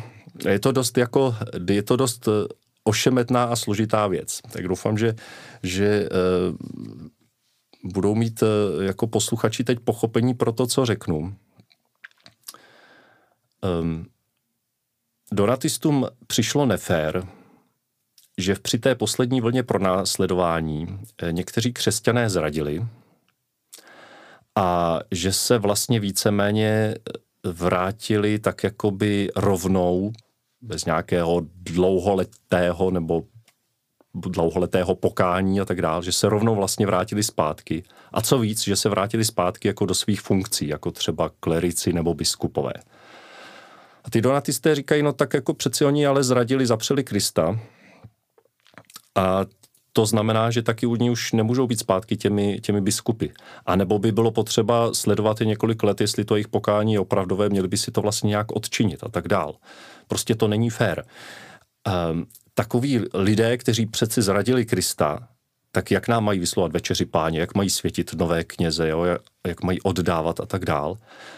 [0.49, 1.36] je to dost jako,
[1.69, 2.47] je to dost eh,
[2.84, 4.39] ošemetná a složitá věc.
[4.51, 5.15] Tak doufám, že,
[5.63, 6.58] že uh,
[7.84, 11.36] budou mít uh, jako posluchači teď pochopení pro to, co řeknu.
[13.82, 14.06] Um,
[15.32, 17.28] donatistům přišlo nefér,
[18.38, 22.86] že při té poslední vlně pronásledování eh, někteří křesťané zradili
[24.56, 27.02] a že se vlastně víceméně eh,
[27.52, 30.12] vrátili tak jakoby rovnou,
[30.62, 33.24] bez nějakého dlouholetého nebo
[34.15, 37.84] dlouholetého pokání a tak dále, že se rovnou vlastně vrátili zpátky.
[38.12, 42.13] A co víc, že se vrátili zpátky jako do svých funkcí, jako třeba klerici nebo
[42.13, 42.73] biskupové.
[44.04, 47.60] A ty donatisté říkají, no tak jako přeci oni ale zradili, zapřeli Krista,
[49.15, 49.45] a
[49.93, 53.28] to znamená, že taky u ní už nemůžou být zpátky těmi, těmi biskupy.
[53.65, 57.49] A nebo by bylo potřeba sledovat je několik let, jestli to jejich pokání je opravdové,
[57.49, 59.56] měli by si to vlastně nějak odčinit a tak dál.
[60.08, 61.06] Prostě to není fér.
[62.12, 65.27] Um, takoví lidé, kteří přeci zradili Krista,
[65.71, 69.03] tak jak nám mají vyslovat večeři páně, jak mají světit nové kněze, jo,
[69.47, 70.97] jak, mají oddávat a tak dál.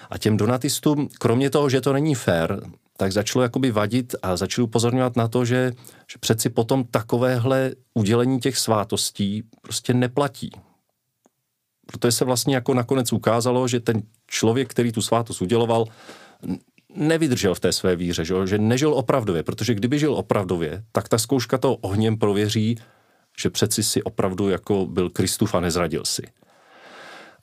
[0.09, 2.61] A těm donatistům, kromě toho, že to není fér,
[2.97, 5.71] tak začalo jakoby vadit a začali upozorňovat na to, že,
[6.11, 10.51] že přeci potom takovéhle udělení těch svátostí prostě neplatí.
[11.87, 15.85] protože se vlastně jako nakonec ukázalo, že ten člověk, který tu svátost uděloval,
[16.95, 21.17] nevydržel v té své víře, že, že nežil opravdově, protože kdyby žil opravdově, tak ta
[21.17, 22.77] zkouška to ohněm prověří,
[23.39, 26.21] že přeci si opravdu jako byl Kristův a nezradil si.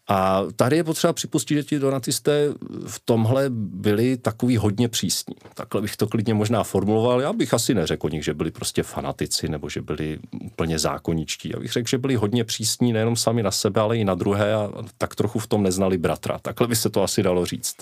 [0.08, 2.48] A tady je potřeba připustit, že ti donatisté
[2.86, 5.34] v tomhle byli takový hodně přísní.
[5.54, 7.20] Takhle bych to klidně možná formuloval.
[7.20, 11.50] Já bych asi neřekl o nich, že byli prostě fanatici nebo že byli úplně zákoničtí.
[11.54, 14.54] Já bych řekl, že byli hodně přísní nejenom sami na sebe, ale i na druhé
[14.54, 16.38] a tak trochu v tom neznali bratra.
[16.42, 17.76] Takhle by se to asi dalo říct.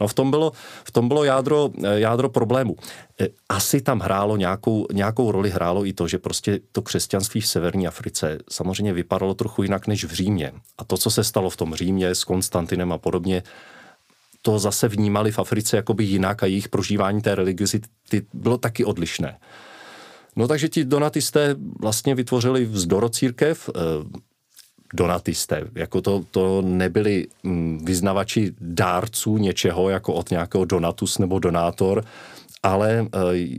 [0.00, 0.52] No v tom bylo,
[0.84, 2.76] v tom bylo jádro, jádro problému.
[3.20, 7.46] E, asi tam hrálo nějakou, nějakou roli, hrálo i to, že prostě to křesťanství v
[7.46, 10.52] severní Africe samozřejmě vypadalo trochu jinak než v Římě.
[10.78, 13.42] A to, co se stalo v tom Římě s Konstantinem a podobně,
[14.42, 17.88] to zase vnímali v Africe jakoby jinak a jejich prožívání té religiozity
[18.34, 19.38] bylo taky odlišné.
[20.36, 23.80] No takže ti donatisté vlastně vytvořili vzdorocírkev, e,
[24.94, 25.64] donatisté.
[25.74, 32.04] Jako to, to nebyli mm, vyznavači dárců něčeho, jako od nějakého donatus nebo donátor,
[32.62, 33.06] ale e,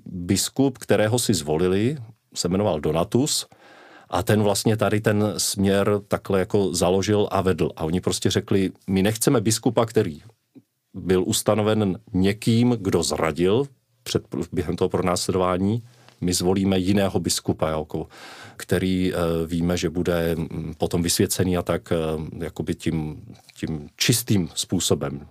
[0.06, 1.98] biskup, kterého si zvolili,
[2.36, 3.48] se jmenoval Donatus
[4.10, 7.70] a ten vlastně tady ten směr takhle jako založil a vedl.
[7.76, 10.22] A oni prostě řekli, my nechceme biskupa, který
[10.94, 13.68] byl ustanoven někým, kdo zradil
[14.04, 15.84] před, během toho pronásledování,
[16.22, 18.08] my zvolíme jiného biskupa, jako,
[18.58, 21.96] který e, víme, že bude mm, potom vysvěcený a tak e,
[22.44, 23.22] jakoby tím,
[23.56, 25.28] tím čistým způsobem.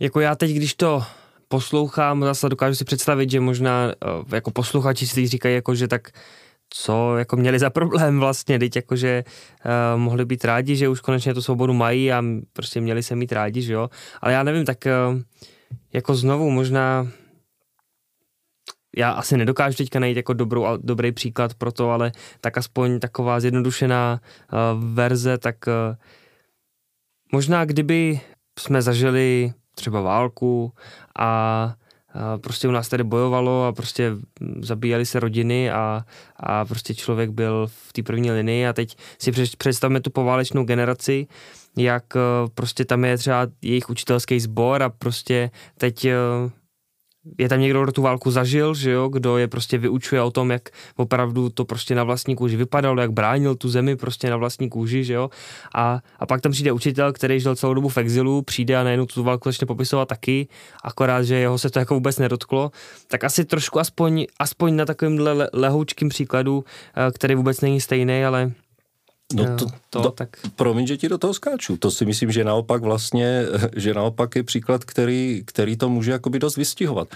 [0.00, 1.02] Jako já teď, když to
[1.48, 6.10] poslouchám, zase dokážu si představit, že možná e, jako posluchači si říkají, jako, že tak
[6.70, 9.24] co jako měli za problém vlastně, teď jakože
[9.64, 13.32] uh, mohli být rádi, že už konečně tu svobodu mají a prostě měli se mít
[13.32, 15.20] rádi, že jo, ale já nevím, tak uh,
[15.92, 17.08] jako znovu možná
[18.96, 23.40] já asi nedokážu teďka najít jako dobrou, dobrý příklad pro to, ale tak aspoň taková
[23.40, 24.20] zjednodušená
[24.52, 25.96] uh, verze, tak uh,
[27.32, 28.20] možná kdyby
[28.58, 30.72] jsme zažili třeba válku
[31.18, 31.74] a
[32.40, 34.12] prostě u nás tady bojovalo a prostě
[34.60, 36.04] zabíjeli se rodiny a,
[36.36, 38.66] a prostě člověk byl v té první linii.
[38.66, 41.26] A teď si představme tu poválečnou generaci,
[41.76, 42.04] jak
[42.54, 46.06] prostě tam je třeba jejich učitelský sbor a prostě teď
[47.38, 50.50] je tam někdo, kdo tu válku zažil, že jo, kdo je prostě vyučuje o tom,
[50.50, 54.68] jak opravdu to prostě na vlastní kůži vypadalo, jak bránil tu zemi prostě na vlastní
[54.68, 55.30] kůži, že jo.
[55.74, 59.06] A, a pak tam přijde učitel, který žil celou dobu v exilu, přijde a najednou
[59.06, 60.48] tu válku začne popisovat taky,
[60.84, 62.70] akorát, že jeho se to jako vůbec nedotklo.
[63.08, 66.64] Tak asi trošku aspoň, aspoň na takovém le, lehoučkým příkladu,
[66.96, 68.52] eh, který vůbec není stejný, ale
[69.34, 70.28] No to, to do, tak...
[70.56, 71.76] Promiň, že ti do toho skáču.
[71.76, 73.42] To si myslím, že naopak vlastně,
[73.76, 77.08] že naopak je příklad, který, který to může jakoby dost vystihovat.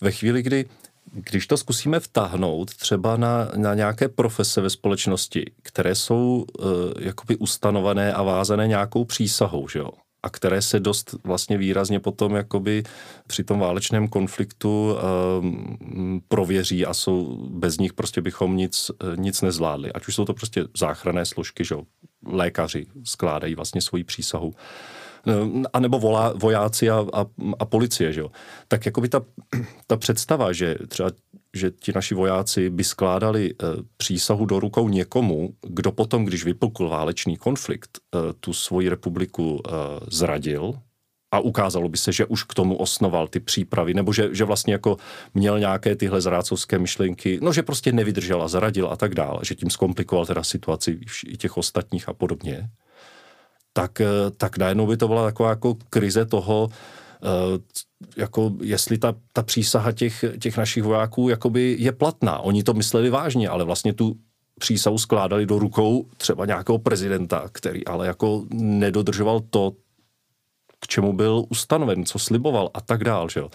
[0.00, 0.64] Ve chvíli, kdy
[1.12, 6.66] když to zkusíme vtáhnout třeba na, na nějaké profese ve společnosti, které jsou uh,
[6.98, 9.90] jakoby ustanovené a vázané nějakou přísahou, že jo?
[10.22, 12.82] A které se dost vlastně výrazně potom jakoby
[13.26, 14.96] při tom válečném konfliktu
[15.40, 19.92] um, prověří a jsou, bez nich prostě bychom nic, nic nezvládli.
[19.92, 21.74] Ať už jsou to prostě záchranné složky, že
[22.26, 24.54] lékaři skládají vlastně svoji přísahu
[25.26, 27.26] ehm, a nebo volá, vojáci a, a,
[27.58, 28.30] a policie, že jo.
[28.68, 29.22] Tak jako by ta,
[29.86, 31.10] ta představa, že třeba
[31.54, 33.54] že ti naši vojáci by skládali e,
[33.96, 39.70] přísahu do rukou někomu, kdo potom, když vypukl válečný konflikt, e, tu svoji republiku e,
[40.08, 40.74] zradil
[41.32, 44.72] a ukázalo by se, že už k tomu osnoval ty přípravy, nebo že, že vlastně
[44.72, 44.96] jako
[45.34, 49.54] měl nějaké tyhle zrácovské myšlenky, no že prostě nevydržel a zradil a tak dále, že
[49.54, 52.68] tím zkomplikoval teda situaci i těch ostatních a podobně,
[53.72, 54.02] tak,
[54.36, 57.09] tak najednou by to byla taková jako krize toho, Eh,
[58.16, 62.38] jako jestli ta, ta přísaha těch, těch našich vojáků jakoby je platná.
[62.38, 64.16] Oni to mysleli vážně, ale vlastně tu
[64.58, 69.72] přísahu skládali do rukou třeba nějakého prezidenta, který ale jako nedodržoval to,
[70.80, 73.28] k čemu byl ustanoven, co sliboval a tak dál.
[73.28, 73.50] Že jo.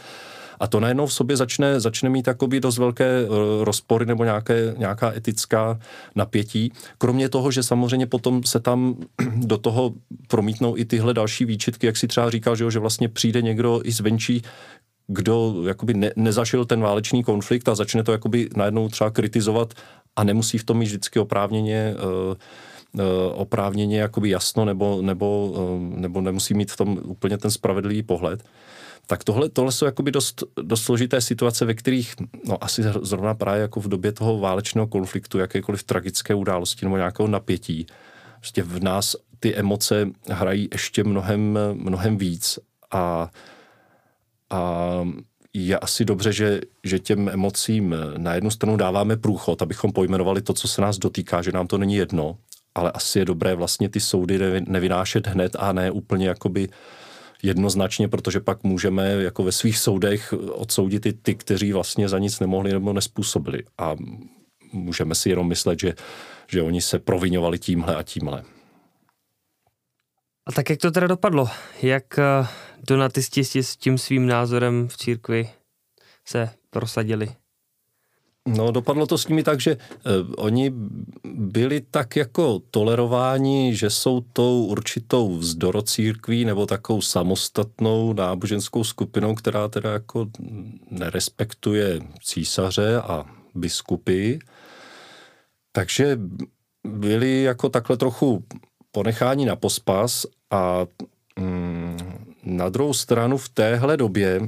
[0.59, 3.27] A to najednou v sobě začne, začne mít jakoby dost velké eh,
[3.63, 5.79] rozpory nebo nějaké, nějaká etická
[6.15, 6.71] napětí.
[6.97, 8.95] Kromě toho, že samozřejmě potom se tam
[9.35, 9.93] do toho
[10.27, 13.81] promítnou i tyhle další výčitky, jak si třeba říkal, že, jo, že vlastně přijde někdo
[13.83, 14.41] i zvenčí,
[15.07, 19.73] kdo jakoby ne, nezažil ten válečný konflikt a začne to jakoby najednou třeba kritizovat
[20.15, 22.35] a nemusí v tom mít vždycky oprávněně uh,
[23.33, 25.53] oprávněně jakoby jasno nebo, nebo,
[25.95, 28.43] nebo nemusí mít v tom úplně ten spravedlivý pohled.
[29.07, 32.15] Tak tohle, tohle jsou jakoby dost, dost složité situace, ve kterých,
[32.47, 37.27] no asi zrovna právě jako v době toho válečného konfliktu, jakékoliv tragické události nebo nějakého
[37.27, 37.85] napětí,
[38.39, 42.59] prostě v nás ty emoce hrají ještě mnohem, mnohem víc
[42.91, 43.29] a,
[44.49, 44.81] a
[45.53, 50.53] je asi dobře, že, že těm emocím na jednu stranu dáváme průchod, abychom pojmenovali to,
[50.53, 52.37] co se nás dotýká, že nám to není jedno,
[52.75, 56.69] ale asi je dobré vlastně ty soudy nevynášet hned a ne úplně jakoby
[57.43, 62.39] jednoznačně, protože pak můžeme jako ve svých soudech odsoudit i ty, kteří vlastně za nic
[62.39, 63.63] nemohli nebo nespůsobili.
[63.77, 63.95] A
[64.73, 65.93] můžeme si jenom myslet, že,
[66.47, 68.43] že oni se provinovali tímhle a tímhle.
[70.47, 71.49] A tak jak to teda dopadlo?
[71.81, 72.47] Jak eh,
[72.87, 75.49] donatisti s tím svým názorem v církvi
[76.27, 77.35] se prosadili?
[78.47, 79.79] No, dopadlo to s nimi tak, že eh,
[80.37, 80.73] oni
[81.33, 89.67] byli tak jako tolerováni, že jsou tou určitou vzdorocírkví nebo takovou samostatnou náboženskou skupinou, která
[89.67, 90.27] teda jako
[90.91, 93.25] nerespektuje císaře a
[93.55, 94.39] biskupy.
[95.71, 96.19] Takže
[96.83, 98.43] byli jako takhle trochu
[98.91, 100.85] ponechání na pospas a
[101.39, 101.97] mm,
[102.43, 104.41] na druhou stranu v téhle době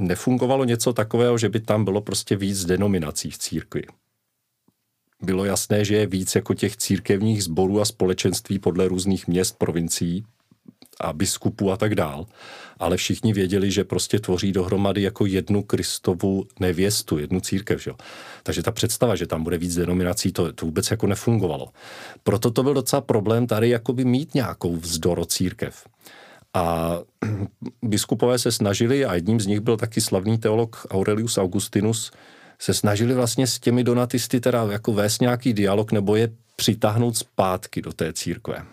[0.00, 3.82] nefungovalo něco takového, že by tam bylo prostě víc denominací v církvi.
[5.22, 10.24] Bylo jasné, že je víc jako těch církevních sborů a společenství podle různých měst, provincií
[11.00, 12.26] a biskupů a tak dál.
[12.78, 17.82] Ale všichni věděli, že prostě tvoří dohromady jako jednu Kristovu nevěstu, jednu církev.
[17.82, 17.90] Že?
[18.42, 21.68] Takže ta představa, že tam bude víc denominací, to, to vůbec jako nefungovalo.
[22.22, 25.86] Proto to byl docela problém tady jakoby mít nějakou vzdoro církev.
[26.54, 26.98] A
[27.82, 32.12] biskupové se snažili, a jedním z nich byl taky slavný teolog Aurelius Augustinus,
[32.58, 37.82] se snažili vlastně s těmi donatisty teda jako vést nějaký dialog nebo je přitáhnout zpátky
[37.82, 38.64] do té církve.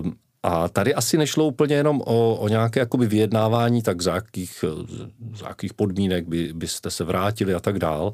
[0.00, 4.64] Um, a tady asi nešlo úplně jenom o, o nějaké jakoby vyjednávání, tak za jakých,
[5.34, 8.12] za jakých podmínek by, byste se vrátili a tak dál,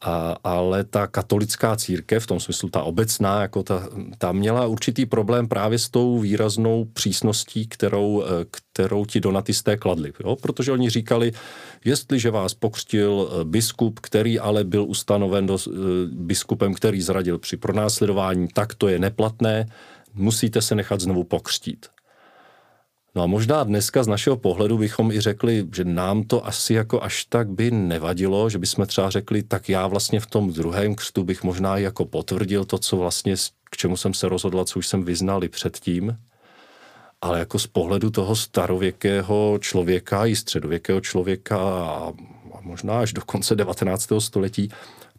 [0.00, 3.88] a, ale ta katolická církev, v tom smyslu ta obecná, jako ta,
[4.18, 10.12] ta měla určitý problém právě s tou výraznou přísností, kterou, kterou ti donatisté kladli.
[10.24, 10.36] Jo?
[10.36, 11.32] Protože oni říkali,
[11.84, 15.70] jestliže vás pokřtil eh, biskup, který ale byl ustanoven do, eh,
[16.12, 19.66] biskupem, který zradil při pronásledování, tak to je neplatné,
[20.14, 21.86] musíte se nechat znovu pokřtít.
[23.14, 27.02] No a možná dneska z našeho pohledu bychom i řekli, že nám to asi jako
[27.02, 31.24] až tak by nevadilo, že bychom třeba řekli, tak já vlastně v tom druhém křtu
[31.24, 33.34] bych možná jako potvrdil to, co vlastně,
[33.70, 36.18] k čemu jsem se rozhodl, co už jsem vyznal i předtím.
[37.20, 42.12] Ale jako z pohledu toho starověkého člověka i středověkého člověka a
[42.60, 44.08] možná až do konce 19.
[44.18, 44.68] století,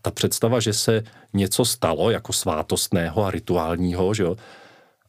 [0.02, 4.36] ta představa, že se něco stalo jako svátostného a rituálního, že jo,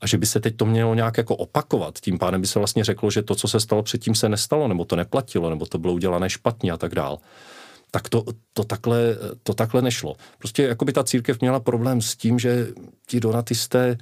[0.03, 1.99] a že by se teď to mělo nějak jako opakovat.
[2.01, 4.85] Tím pádem by se vlastně řeklo, že to, co se stalo předtím, se nestalo, nebo
[4.85, 7.19] to neplatilo, nebo to bylo udělané špatně a tak dál.
[7.91, 10.17] Tak to, to, takhle, to takhle nešlo.
[10.39, 12.67] Prostě jako by ta církev měla problém s tím, že
[13.07, 13.99] ti donatisté,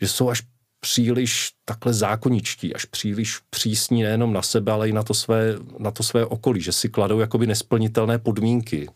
[0.00, 0.42] že jsou až
[0.80, 5.90] příliš takhle zákoničtí, až příliš přísní nejenom na sebe, ale i na to své, na
[5.90, 8.88] to své okolí, že si kladou jakoby nesplnitelné podmínky.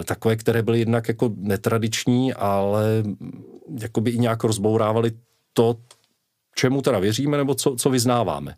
[0.00, 3.02] E, takové, které byly jednak jako netradiční, ale
[3.80, 5.12] jakoby i nějak rozbourávali
[5.56, 5.76] to,
[6.54, 8.54] čemu teda věříme, nebo co, co vyznáváme.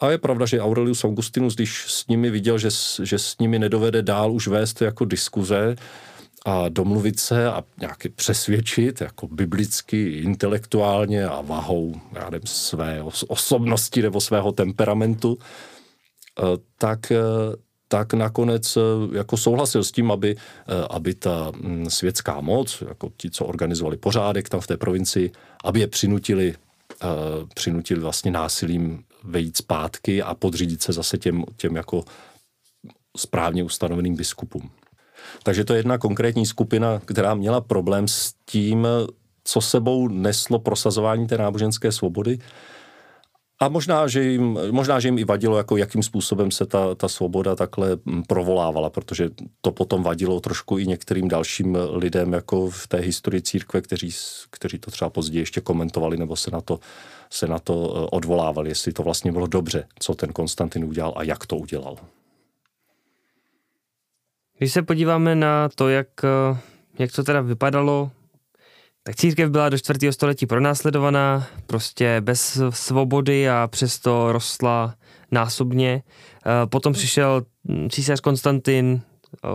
[0.00, 2.68] A je pravda, že Aurelius Augustinus, když s nimi viděl, že,
[3.02, 5.76] že s nimi nedovede dál už vést jako diskuze
[6.46, 14.02] a domluvit se a nějaký přesvědčit, jako biblicky, intelektuálně a vahou, já nevím, své osobnosti
[14.02, 16.42] nebo svého temperamentu, eh,
[16.78, 17.18] tak eh,
[17.88, 18.80] tak nakonec eh,
[19.16, 20.36] jako souhlasil s tím, aby,
[20.90, 25.30] aby ta mm, světská moc, jako ti, co organizovali pořádek tam v té provincii,
[25.62, 26.54] aby je přinutili,
[27.02, 27.06] eh,
[27.54, 32.04] přinutili vlastně násilím vejít zpátky a podřídit se zase těm, těm jako
[33.16, 34.70] správně ustanoveným biskupům.
[35.42, 38.86] Takže to je jedna konkrétní skupina, která měla problém s tím,
[39.44, 42.38] co sebou neslo prosazování té náboženské svobody
[43.62, 47.08] a možná, že jim, možná, že jim i vadilo, jako jakým způsobem se ta, ta
[47.08, 52.86] svoboda takhle mm, provolávala, protože to potom vadilo trošku i některým dalším lidem, jako v
[52.86, 54.10] té historii církve, kteří,
[54.50, 56.80] kteří to třeba později ještě komentovali nebo se na to,
[57.30, 61.22] se na to eh, odvolávali, jestli to vlastně bylo dobře, co ten Konstantin udělal a
[61.22, 61.96] jak to udělal.
[64.58, 66.58] Když se podíváme na to, jak, eh,
[66.98, 68.10] jak to teda vypadalo
[69.02, 74.94] tak církev byla do čtvrtého století pronásledovaná, prostě bez svobody a přesto rostla
[75.30, 76.02] násobně.
[76.46, 77.42] Eh, potom přišel
[77.90, 79.00] císař Konstantin
[79.44, 79.48] eh,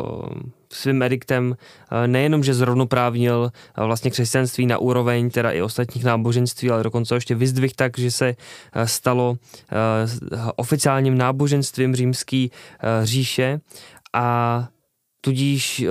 [0.73, 1.55] svým ediktem
[1.91, 7.35] eh, nejenom, že zrovnoprávnil vlastně křesťanství na úroveň teda i ostatních náboženství, ale dokonce ještě
[7.35, 8.35] vyzdvih tak, že se
[8.85, 9.37] stalo
[10.55, 12.51] oficiálním náboženstvím římský
[13.03, 13.59] říše
[14.13, 14.67] a
[15.21, 15.87] tudíž uh,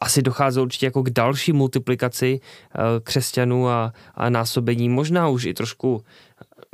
[0.00, 5.54] asi dochází určitě jako k další multiplikaci uh, křesťanů a, a násobení, možná už i
[5.54, 6.02] trošku,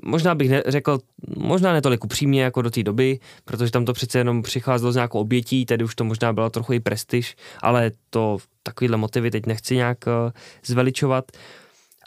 [0.05, 0.99] možná bych ne, řekl,
[1.37, 5.19] možná netolik upřímně jako do té doby, protože tam to přece jenom přicházelo z nějakou
[5.19, 9.77] obětí, tedy už to možná byla trochu i prestiž, ale to takovýhle motivy teď nechci
[9.77, 10.31] nějak uh,
[10.65, 11.25] zveličovat.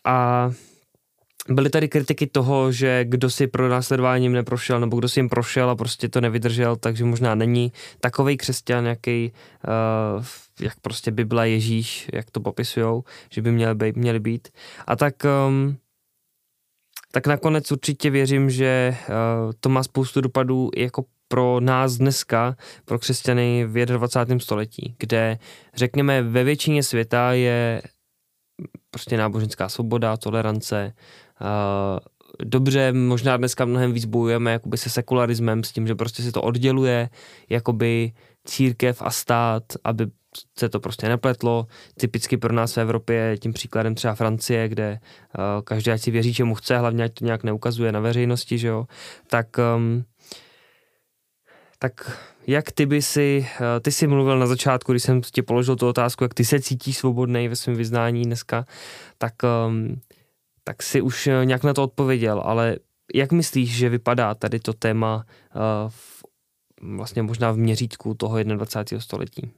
[0.05, 0.51] a
[1.49, 5.69] byly tady kritiky toho, že kdo si pro následováním neprošel, nebo kdo si jim prošel
[5.69, 9.31] a prostě to nevydržel, takže možná není takový křesťan, jaký,
[10.17, 10.25] uh,
[10.61, 13.95] jak prostě Bible Ježíš, jak to popisujou, že by měli být.
[13.95, 14.47] Měli být.
[14.87, 15.15] A tak
[15.47, 15.77] um,
[17.11, 22.99] tak nakonec určitě věřím, že uh, to má spoustu dopadů jako pro nás dneska, pro
[22.99, 24.39] křesťany v 21.
[24.39, 25.37] století, kde
[25.75, 27.81] řekněme ve většině světa je
[28.91, 30.93] prostě náboženská svoboda, tolerance,
[32.43, 36.41] dobře, možná dneska mnohem víc bojujeme jakoby se sekularismem, s tím, že prostě se to
[36.41, 37.09] odděluje,
[37.49, 38.11] jakoby
[38.45, 40.07] církev a stát, aby
[40.57, 41.67] se to prostě nepletlo.
[41.99, 44.99] Typicky pro nás v Evropě je tím příkladem třeba Francie, kde
[45.37, 48.67] uh, každý ať si věří, čemu chce, hlavně ať to nějak neukazuje na veřejnosti, že
[48.67, 48.85] jo.
[49.27, 50.03] Tak, um,
[51.79, 55.75] tak jak ty by si, uh, ty jsi mluvil na začátku, když jsem ti položil
[55.75, 58.65] tu otázku, jak ty se cítíš svobodný ve svém vyznání dneska,
[59.17, 59.33] tak,
[59.67, 59.99] um,
[60.67, 62.77] tak si už uh, nějak na to odpověděl, ale
[63.13, 66.23] jak myslíš, že vypadá tady to téma uh, v,
[66.81, 69.01] vlastně možná v měřítku toho 21.
[69.01, 69.51] století?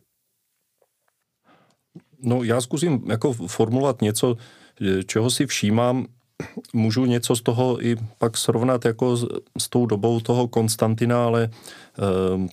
[2.22, 4.38] No já zkusím jako formulovat něco,
[5.06, 6.06] čeho si všímám,
[6.74, 9.26] můžu něco z toho i pak srovnat jako s,
[9.58, 11.50] s tou dobou toho Konstantina, ale e,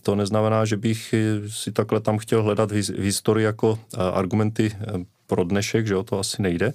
[0.02, 1.14] to neznamená, že bych
[1.48, 4.76] si takhle tam chtěl hledat v, v historii jako e, argumenty
[5.26, 6.66] pro dnešek, že o to asi nejde.
[6.66, 6.74] E,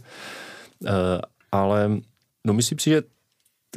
[1.51, 2.01] ale
[2.47, 3.01] no myslím si, že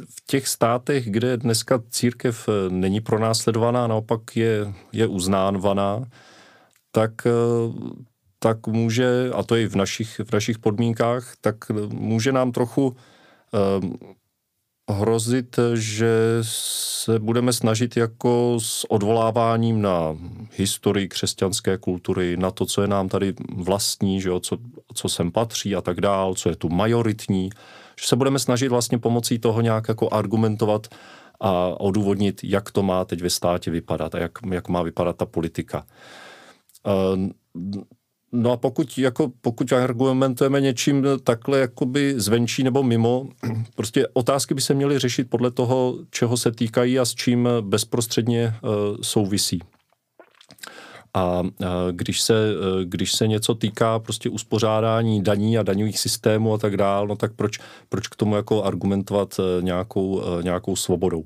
[0.09, 6.03] v těch státech, kde dneska církev není pronásledovaná, naopak je, je uznávaná,
[6.91, 7.11] tak
[8.45, 12.95] tak může, a to i v našich, v našich podmínkách, tak může nám trochu
[13.81, 13.97] um,
[14.91, 20.17] hrozit, že se budeme snažit jako s odvoláváním na
[20.55, 24.57] historii křesťanské kultury, na to, co je nám tady vlastní, že jo, co,
[24.93, 27.49] co sem patří a tak dál, co je tu majoritní,
[28.01, 30.87] že se budeme snažit vlastně pomocí toho nějak jako argumentovat
[31.39, 35.25] a odůvodnit, jak to má teď ve státě vypadat a jak, jak má vypadat ta
[35.25, 35.85] politika.
[36.87, 37.29] Uh,
[38.35, 43.27] No a pokud, jako, pokud argumentujeme něčím takhle jakoby zvenčí nebo mimo,
[43.75, 48.53] prostě otázky by se měly řešit podle toho, čeho se týkají a s čím bezprostředně
[48.61, 48.71] uh,
[49.01, 49.59] souvisí.
[51.17, 51.43] A
[51.91, 56.77] když se, e, když se něco týká prostě uspořádání daní a daňových systémů a tak
[56.77, 57.59] dále, no tak proč,
[57.89, 61.23] proč k tomu jako argumentovat nějakou, nějakou svobodou?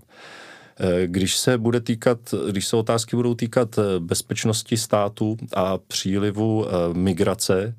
[0.79, 6.65] Eh, když se bude týkat, když se otázky budou týkat eh, bezpečnosti státu a přílivu
[6.67, 7.75] eh, migrace,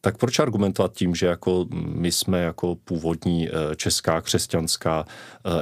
[0.00, 5.04] tak proč argumentovat tím, že jako my jsme jako původní česká, křesťanská,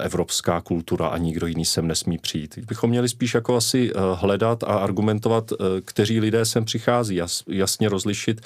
[0.03, 2.59] evropská kultura a nikdo jiný sem nesmí přijít?
[2.59, 5.53] Bychom měli spíš jako asi hledat a argumentovat,
[5.85, 8.41] kteří lidé sem přichází, jasně rozlišit,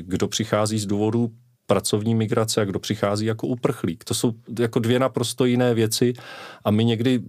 [0.00, 1.30] kdo přichází z důvodu
[1.66, 4.04] pracovní migrace a kdo přichází jako uprchlík.
[4.04, 6.12] To jsou jako dvě naprosto jiné věci
[6.64, 7.20] a my někdy,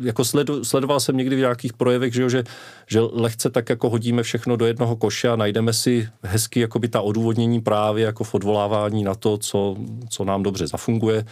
[0.00, 2.44] jako sledu, sledoval jsem někdy v nějakých projevech, že, jo, že,
[2.86, 6.88] že lehce tak jako hodíme všechno do jednoho koše a najdeme si hezky jako by
[6.88, 9.76] ta odůvodnění právě jako v odvolávání na to, co,
[10.08, 11.24] co nám dobře zafunguje.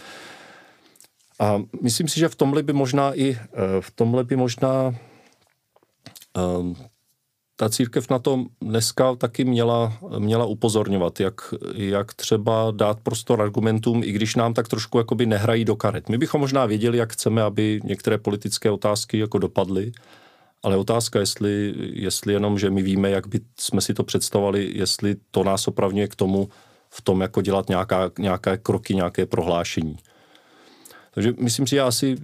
[1.41, 4.95] A myslím si, že v tomhle by možná i eh, v tomhle by možná
[6.59, 6.77] um,
[7.57, 14.03] ta církev na to dneska taky měla, měla upozorňovat, jak, jak třeba dát prostor argumentům,
[14.05, 16.09] i když nám tak trošku jakoby nehrají do karet.
[16.09, 19.93] My bychom možná věděli, jak chceme, aby některé politické otázky jako dopadly,
[20.63, 25.17] ale otázka, jestli, jestli jenom, že my víme, jak by jsme si to představovali, jestli
[25.31, 26.49] to nás opravňuje k tomu,
[26.91, 29.97] v tom jako dělat nějaká, nějaké kroky, nějaké prohlášení.
[31.15, 32.17] Takže myslím si, že asi,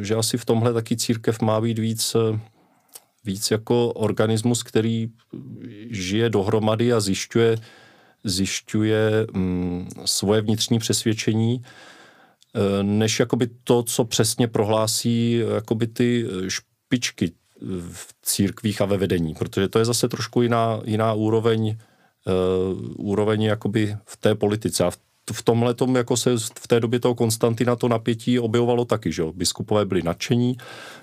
[0.00, 2.16] že asi v tomhle taky církev má být víc
[3.28, 5.12] víc jako organismus, který
[5.90, 7.56] žije dohromady a zjišťuje,
[8.24, 17.32] zjišťuje mm, svoje vnitřní přesvědčení, e, než jakoby to, co přesně prohlásí jakoby ty špičky
[17.90, 21.78] v církvích a ve vedení, protože to je zase trošku jiná, jiná úroveň,
[22.26, 24.84] uh, úroveň jakoby v té politice.
[24.84, 24.98] A v
[25.32, 29.22] v tomhle tom jako se v té době toho Konstantina to napětí objevovalo taky, že
[29.22, 29.32] jo.
[29.32, 30.56] Biskupové byli nadšení,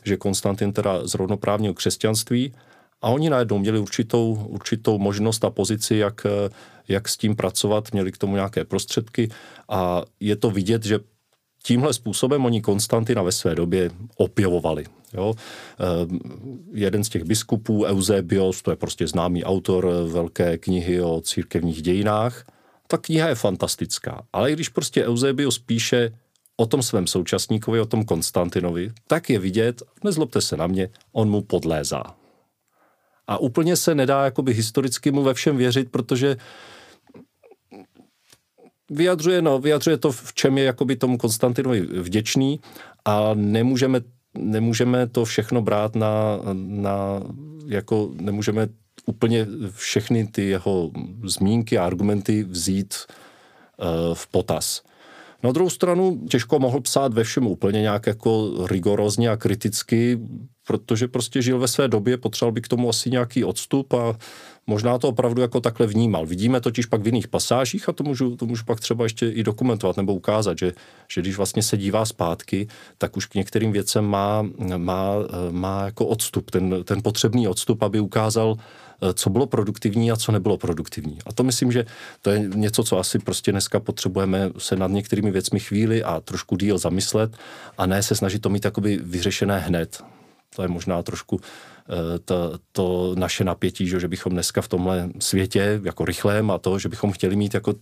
[0.03, 2.53] že Konstantin teda zrovnoprávnil křesťanství
[3.01, 6.21] a oni najednou měli určitou, určitou možnost a pozici, jak,
[6.87, 9.29] jak s tím pracovat, měli k tomu nějaké prostředky
[9.69, 10.99] a je to vidět, že
[11.63, 14.85] tímhle způsobem oni Konstantina ve své době opěvovali.
[15.13, 15.33] Jo?
[15.33, 15.85] E,
[16.73, 22.45] jeden z těch biskupů, Eusebios, to je prostě známý autor velké knihy o církevních dějinách,
[22.87, 26.11] ta kniha je fantastická, ale když prostě Eusebius píše
[26.57, 31.29] o tom svém současníkovi, o tom Konstantinovi, tak je vidět, nezlobte se na mě, on
[31.29, 32.03] mu podlézá.
[33.27, 36.37] A úplně se nedá jakoby historicky mu ve všem věřit, protože
[38.89, 42.59] vyjadřuje, no, vyjadřuje to, v čem je jakoby tomu Konstantinovi vděčný
[43.05, 44.01] a nemůžeme,
[44.37, 47.21] nemůžeme to všechno brát na, na
[47.67, 48.67] jako nemůžeme
[49.05, 50.91] úplně všechny ty jeho
[51.23, 54.81] zmínky a argumenty vzít uh, v potaz.
[55.43, 60.19] Na druhou stranu těžko mohl psát ve všem úplně nějak jako rigorozně a kriticky,
[60.67, 64.17] protože prostě žil ve své době, potřeboval by k tomu asi nějaký odstup a
[64.67, 66.25] možná to opravdu jako takhle vnímal.
[66.25, 69.43] Vidíme totiž pak v jiných pasážích a to můžu, to můžu pak třeba ještě i
[69.43, 70.73] dokumentovat nebo ukázat, že,
[71.13, 74.47] že když vlastně se dívá zpátky, tak už k některým věcem má,
[74.77, 75.13] má,
[75.51, 78.55] má jako odstup, ten, ten potřebný odstup, aby ukázal,
[79.13, 81.17] co bylo produktivní a co nebylo produktivní.
[81.25, 81.85] A to myslím, že
[82.21, 86.57] to je něco, co asi prostě dneska potřebujeme se nad některými věcmi chvíli a trošku
[86.57, 87.37] díl zamyslet
[87.77, 90.03] a ne se snažit to mít jakoby vyřešené hned.
[90.55, 95.09] To je možná trošku eh, to, to naše napětí, že, že bychom dneska v tomhle
[95.19, 97.73] světě jako rychlém a to, že bychom chtěli mít jako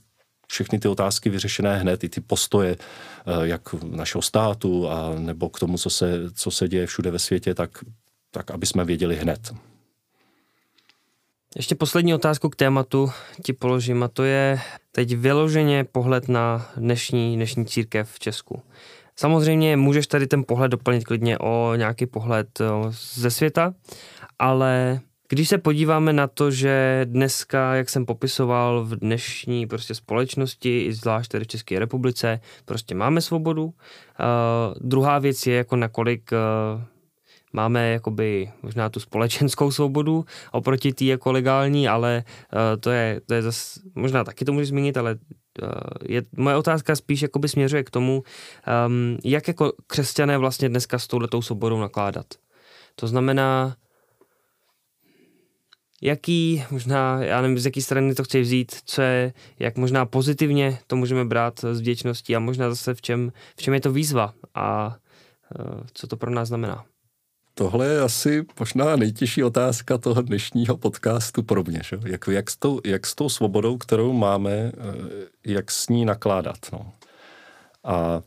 [0.47, 5.59] všechny ty otázky vyřešené hned, i ty postoje, eh, jak našeho státu a nebo k
[5.59, 7.69] tomu, co se, co se děje všude ve světě, tak,
[8.31, 9.53] tak aby jsme věděli hned.
[11.55, 13.11] Ještě poslední otázku k tématu
[13.43, 14.59] ti položím a to je
[14.91, 18.61] teď vyloženě pohled na dnešní, dnešní církev v Česku.
[19.15, 23.73] Samozřejmě můžeš tady ten pohled doplnit klidně o nějaký pohled ze světa,
[24.39, 24.99] ale
[25.29, 30.93] když se podíváme na to, že dneska, jak jsem popisoval, v dnešní prostě společnosti, i
[30.93, 33.63] zvlášť tady v České republice, prostě máme svobodu.
[33.65, 33.73] Uh,
[34.81, 36.81] druhá věc je, jako nakolik uh,
[37.53, 42.23] máme jakoby možná tu společenskou svobodu oproti té jako legální, ale
[42.53, 45.17] uh, to je, to je zase, možná taky to můžu zmínit, ale
[45.61, 45.69] uh,
[46.09, 48.23] je, moje otázka spíš jakoby směřuje k tomu,
[48.87, 52.25] um, jak jako křesťané vlastně dneska s touhletou svobodou nakládat.
[52.95, 53.75] To znamená,
[56.01, 60.79] jaký, možná, já nevím, z jaký strany to chci vzít, co je, jak možná pozitivně
[60.87, 64.33] to můžeme brát s vděčností a možná zase v čem, v čem je to výzva
[64.55, 64.95] a
[65.59, 66.85] uh, co to pro nás znamená.
[67.55, 71.81] Tohle je asi možná nejtěžší otázka toho dnešního podcastu pro mě.
[71.83, 71.99] Že?
[72.05, 74.71] Jak, jak, s tou, jak s tou svobodou, kterou máme, eh,
[75.45, 76.57] jak s ní nakládat.
[76.73, 76.91] No.
[77.83, 78.21] A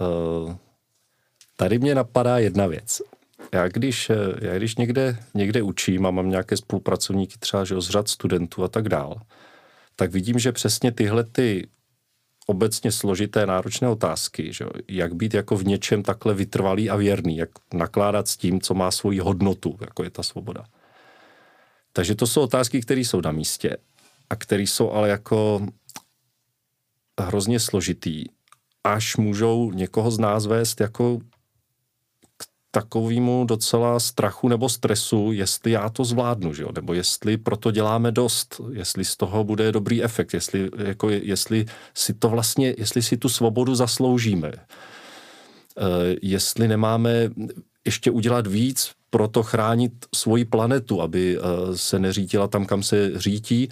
[0.00, 0.54] uh,
[1.56, 3.02] tady mě napadá jedna věc.
[3.52, 7.88] Já když, eh, já když někde, někde učím a mám nějaké spolupracovníky třeba že z
[7.88, 9.20] řad studentů a tak dál,
[9.96, 11.68] tak vidím, že přesně tyhle ty
[12.46, 14.64] obecně složité, náročné otázky, že?
[14.88, 18.90] jak být jako v něčem takhle vytrvalý a věrný, jak nakládat s tím, co má
[18.90, 20.64] svoji hodnotu, jako je ta svoboda.
[21.92, 23.76] Takže to jsou otázky, které jsou na místě
[24.30, 25.66] a které jsou ale jako
[27.20, 28.24] hrozně složitý,
[28.84, 31.18] až můžou někoho z nás vést jako
[32.74, 36.68] takovému docela strachu nebo stresu, jestli já to zvládnu, že jo?
[36.74, 42.14] nebo jestli proto děláme dost, jestli z toho bude dobrý efekt, jestli, jako, jestli si
[42.14, 44.62] to vlastně, jestli si tu svobodu zasloužíme, e,
[46.22, 47.30] jestli nemáme
[47.84, 51.40] ještě udělat víc pro to chránit svoji planetu, aby e,
[51.76, 53.68] se neřítila tam, kam se řítí,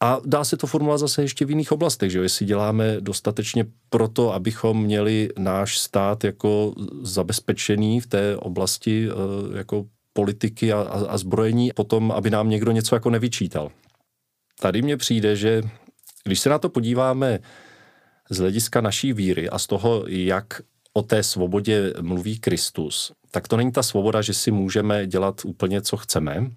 [0.00, 4.34] a dá se to formulovat zase ještě v jiných oblastech, že jestli děláme dostatečně proto,
[4.34, 11.18] abychom měli náš stát jako zabezpečený v té oblasti eh, jako politiky a, a, a
[11.18, 13.70] zbrojení, potom, aby nám někdo něco jako nevyčítal.
[14.60, 15.62] Tady mně přijde, že
[16.24, 17.38] když se na to podíváme
[18.30, 23.56] z hlediska naší víry a z toho, jak o té svobodě mluví Kristus, tak to
[23.56, 26.50] není ta svoboda, že si můžeme dělat úplně, co chceme,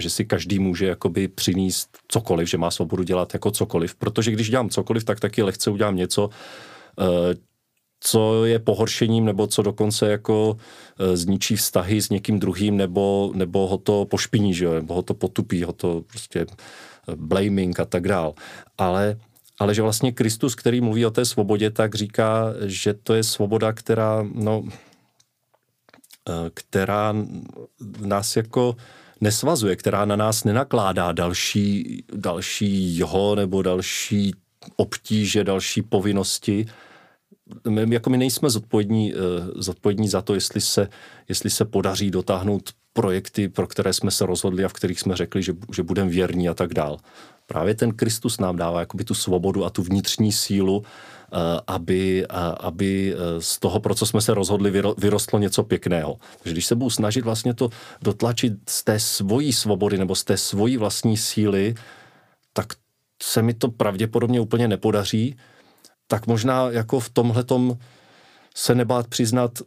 [0.00, 4.50] že si každý může jakoby přinést cokoliv, že má svobodu dělat jako cokoliv, protože když
[4.50, 6.30] dělám cokoliv, tak taky lehce udělám něco,
[7.00, 7.34] eh,
[8.00, 10.56] co je pohoršením, nebo co dokonce jako
[10.98, 14.74] eh, zničí vztahy s někým druhým, nebo, nebo ho to pošpiní, že jo?
[14.74, 16.46] nebo ho to potupí, ho to prostě eh,
[17.16, 18.34] blaming a tak dál.
[18.78, 19.16] Ale
[19.60, 23.72] ale že vlastně Kristus, který mluví o té svobodě, tak říká, že to je svoboda,
[23.72, 24.64] která, no,
[26.54, 27.14] která
[28.00, 28.76] nás jako
[29.20, 34.34] nesvazuje, která na nás nenakládá další, další jeho nebo další
[34.76, 36.66] obtíže, další povinnosti.
[37.68, 39.16] My, jako my nejsme zodpovědní, eh,
[39.54, 40.88] zodpovědní za to, jestli se,
[41.28, 45.42] jestli se podaří dotáhnout projekty, pro které jsme se rozhodli a v kterých jsme řekli,
[45.42, 46.98] že, že budeme věrní a tak dál.
[47.46, 50.82] Právě ten Kristus nám dává jakoby tu svobodu a tu vnitřní sílu,
[51.66, 52.26] aby,
[52.60, 56.16] aby eh, z toho, pro co jsme se rozhodli, vyrostlo něco pěkného.
[56.42, 57.70] Takže když se budu snažit vlastně to
[58.02, 61.74] dotlačit z té svojí svobody nebo z té svojí vlastní síly,
[62.52, 62.66] tak
[63.22, 65.36] se mi to pravděpodobně úplně nepodaří,
[66.06, 67.78] tak možná jako v tomhletom
[68.54, 69.58] se nebát přiznat,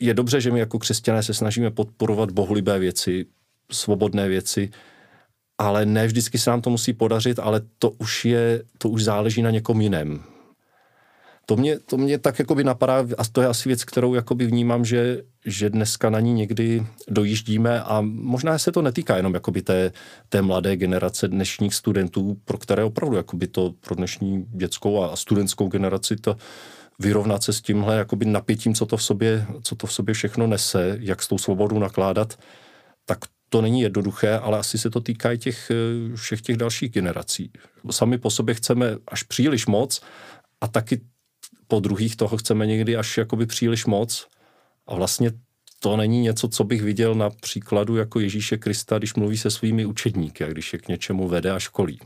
[0.00, 3.26] je dobře, že my jako křesťané se snažíme podporovat bohulibé věci,
[3.70, 4.70] svobodné věci,
[5.60, 9.42] ale ne vždycky se nám to musí podařit, ale to už je, to už záleží
[9.42, 10.22] na někom jiném.
[11.46, 14.84] To mě, to mě tak jakoby napadá a to je asi věc, kterou jakoby vnímám,
[14.84, 19.92] že, že dneska na ní někdy dojíždíme a možná se to netýká jenom jakoby té,
[20.28, 25.68] té mladé generace dnešních studentů, pro které opravdu jakoby to pro dnešní dětskou a studentskou
[25.68, 26.36] generaci to
[26.98, 30.46] vyrovnat se s tímhle jakoby napětím, co to v sobě, co to v sobě všechno
[30.46, 32.38] nese, jak s tou svobodou nakládat,
[33.06, 33.18] tak
[33.50, 37.52] to není jednoduché, ale asi se to týká i těch, eh, všech těch dalších generací.
[37.90, 40.00] Sami po sobě chceme až příliš moc
[40.60, 41.00] a taky
[41.68, 44.26] po druhých toho chceme někdy až jakoby příliš moc
[44.86, 45.30] a vlastně
[45.80, 49.86] to není něco, co bych viděl na příkladu jako Ježíše Krista, když mluví se svými
[49.86, 52.00] učedníky a když je k něčemu vede a školí.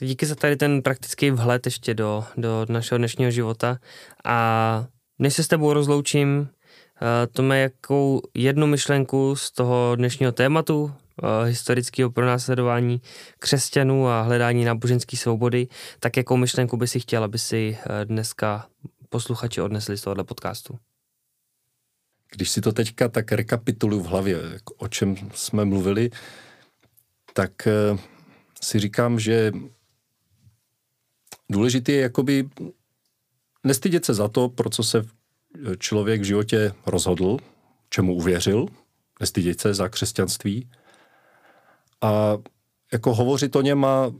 [0.00, 3.78] Díky za tady ten praktický vhled ještě do, do našeho dnešního života
[4.24, 4.86] a
[5.18, 6.48] než se s tebou rozloučím,
[7.32, 10.92] to má jakou jednu myšlenku z toho dnešního tématu,
[11.22, 13.02] eh, historického pronásledování
[13.38, 15.68] křesťanů a hledání náboženské svobody,
[16.00, 18.66] tak jakou myšlenku by si chtěla, aby si eh, dneska
[19.08, 20.78] posluchači odnesli z tohohle podcastu?
[22.30, 26.10] Když si to teďka tak rekapituluju v hlavě, o čem jsme mluvili,
[27.32, 27.68] tak
[28.62, 29.52] si říkám, že
[31.50, 32.48] důležité je jakoby
[33.64, 35.04] nestydět se za to, pro co se
[35.78, 37.36] člověk v životě rozhodl,
[37.90, 38.66] čemu uvěřil,
[39.20, 40.70] nestydět se za křesťanství
[42.00, 42.38] a
[42.92, 44.12] jako hovořit o něm a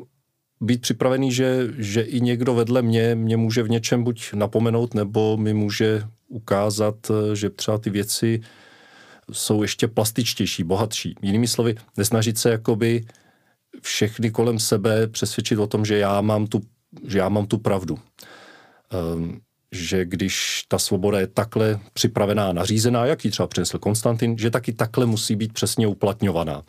[0.61, 5.37] být připravený, že, že i někdo vedle mě mě může v něčem buď napomenout, nebo
[5.37, 8.41] mi může ukázat, že třeba ty věci
[9.33, 11.15] jsou ještě plastičtější, bohatší.
[11.23, 13.05] Jinými slovy, nesnažit se jakoby
[13.83, 16.61] všechny kolem sebe přesvědčit o tom, že já mám tu
[17.07, 17.99] že já mám tu pravdu.
[19.17, 19.41] Um,
[19.73, 24.73] že když ta svoboda je takhle připravená, nařízená, jak ji třeba přinesl Konstantin, že taky
[24.73, 26.63] takhle musí být přesně uplatňovaná.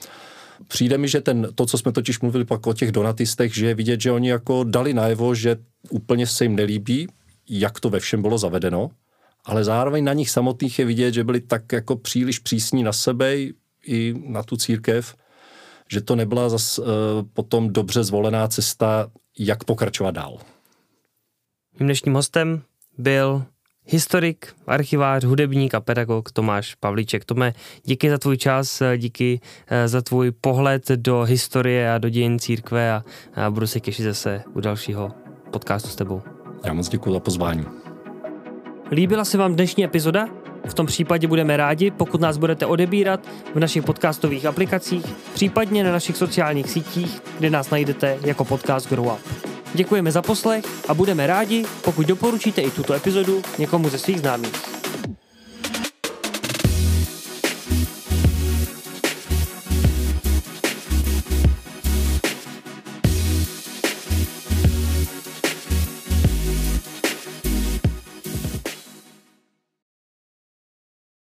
[0.67, 3.75] Přijde mi, že ten, to, co jsme totiž mluvili pak o těch donatistech, že je
[3.75, 5.57] vidět, že oni jako dali najevo, že
[5.89, 7.07] úplně se jim nelíbí,
[7.49, 8.89] jak to ve všem bylo zavedeno,
[9.45, 13.35] ale zároveň na nich samotných je vidět, že byli tak jako příliš přísní na sebe
[13.85, 15.15] i na tu církev,
[15.91, 16.85] že to nebyla zas uh,
[17.33, 20.37] potom dobře zvolená cesta, jak pokračovat dál.
[21.79, 22.61] Mým dnešním hostem
[22.99, 23.43] byl
[23.85, 27.25] historik, archivář, hudebník a pedagog Tomáš Pavlíček.
[27.25, 32.39] Tome, díky za tvůj čas, díky uh, za tvůj pohled do historie a do dějin
[32.39, 33.03] církve a,
[33.35, 35.11] a budu se těšit zase u dalšího
[35.51, 36.21] podcastu s tebou.
[36.65, 37.65] Já moc děkuji za pozvání.
[38.91, 40.27] Líbila se vám dnešní epizoda?
[40.65, 45.91] V tom případě budeme rádi, pokud nás budete odebírat v našich podcastových aplikacích, případně na
[45.91, 49.58] našich sociálních sítích, kde nás najdete jako podcast Grow Up.
[49.73, 54.78] Děkujeme za poslech a budeme rádi, pokud doporučíte i tuto epizodu někomu ze svých známých.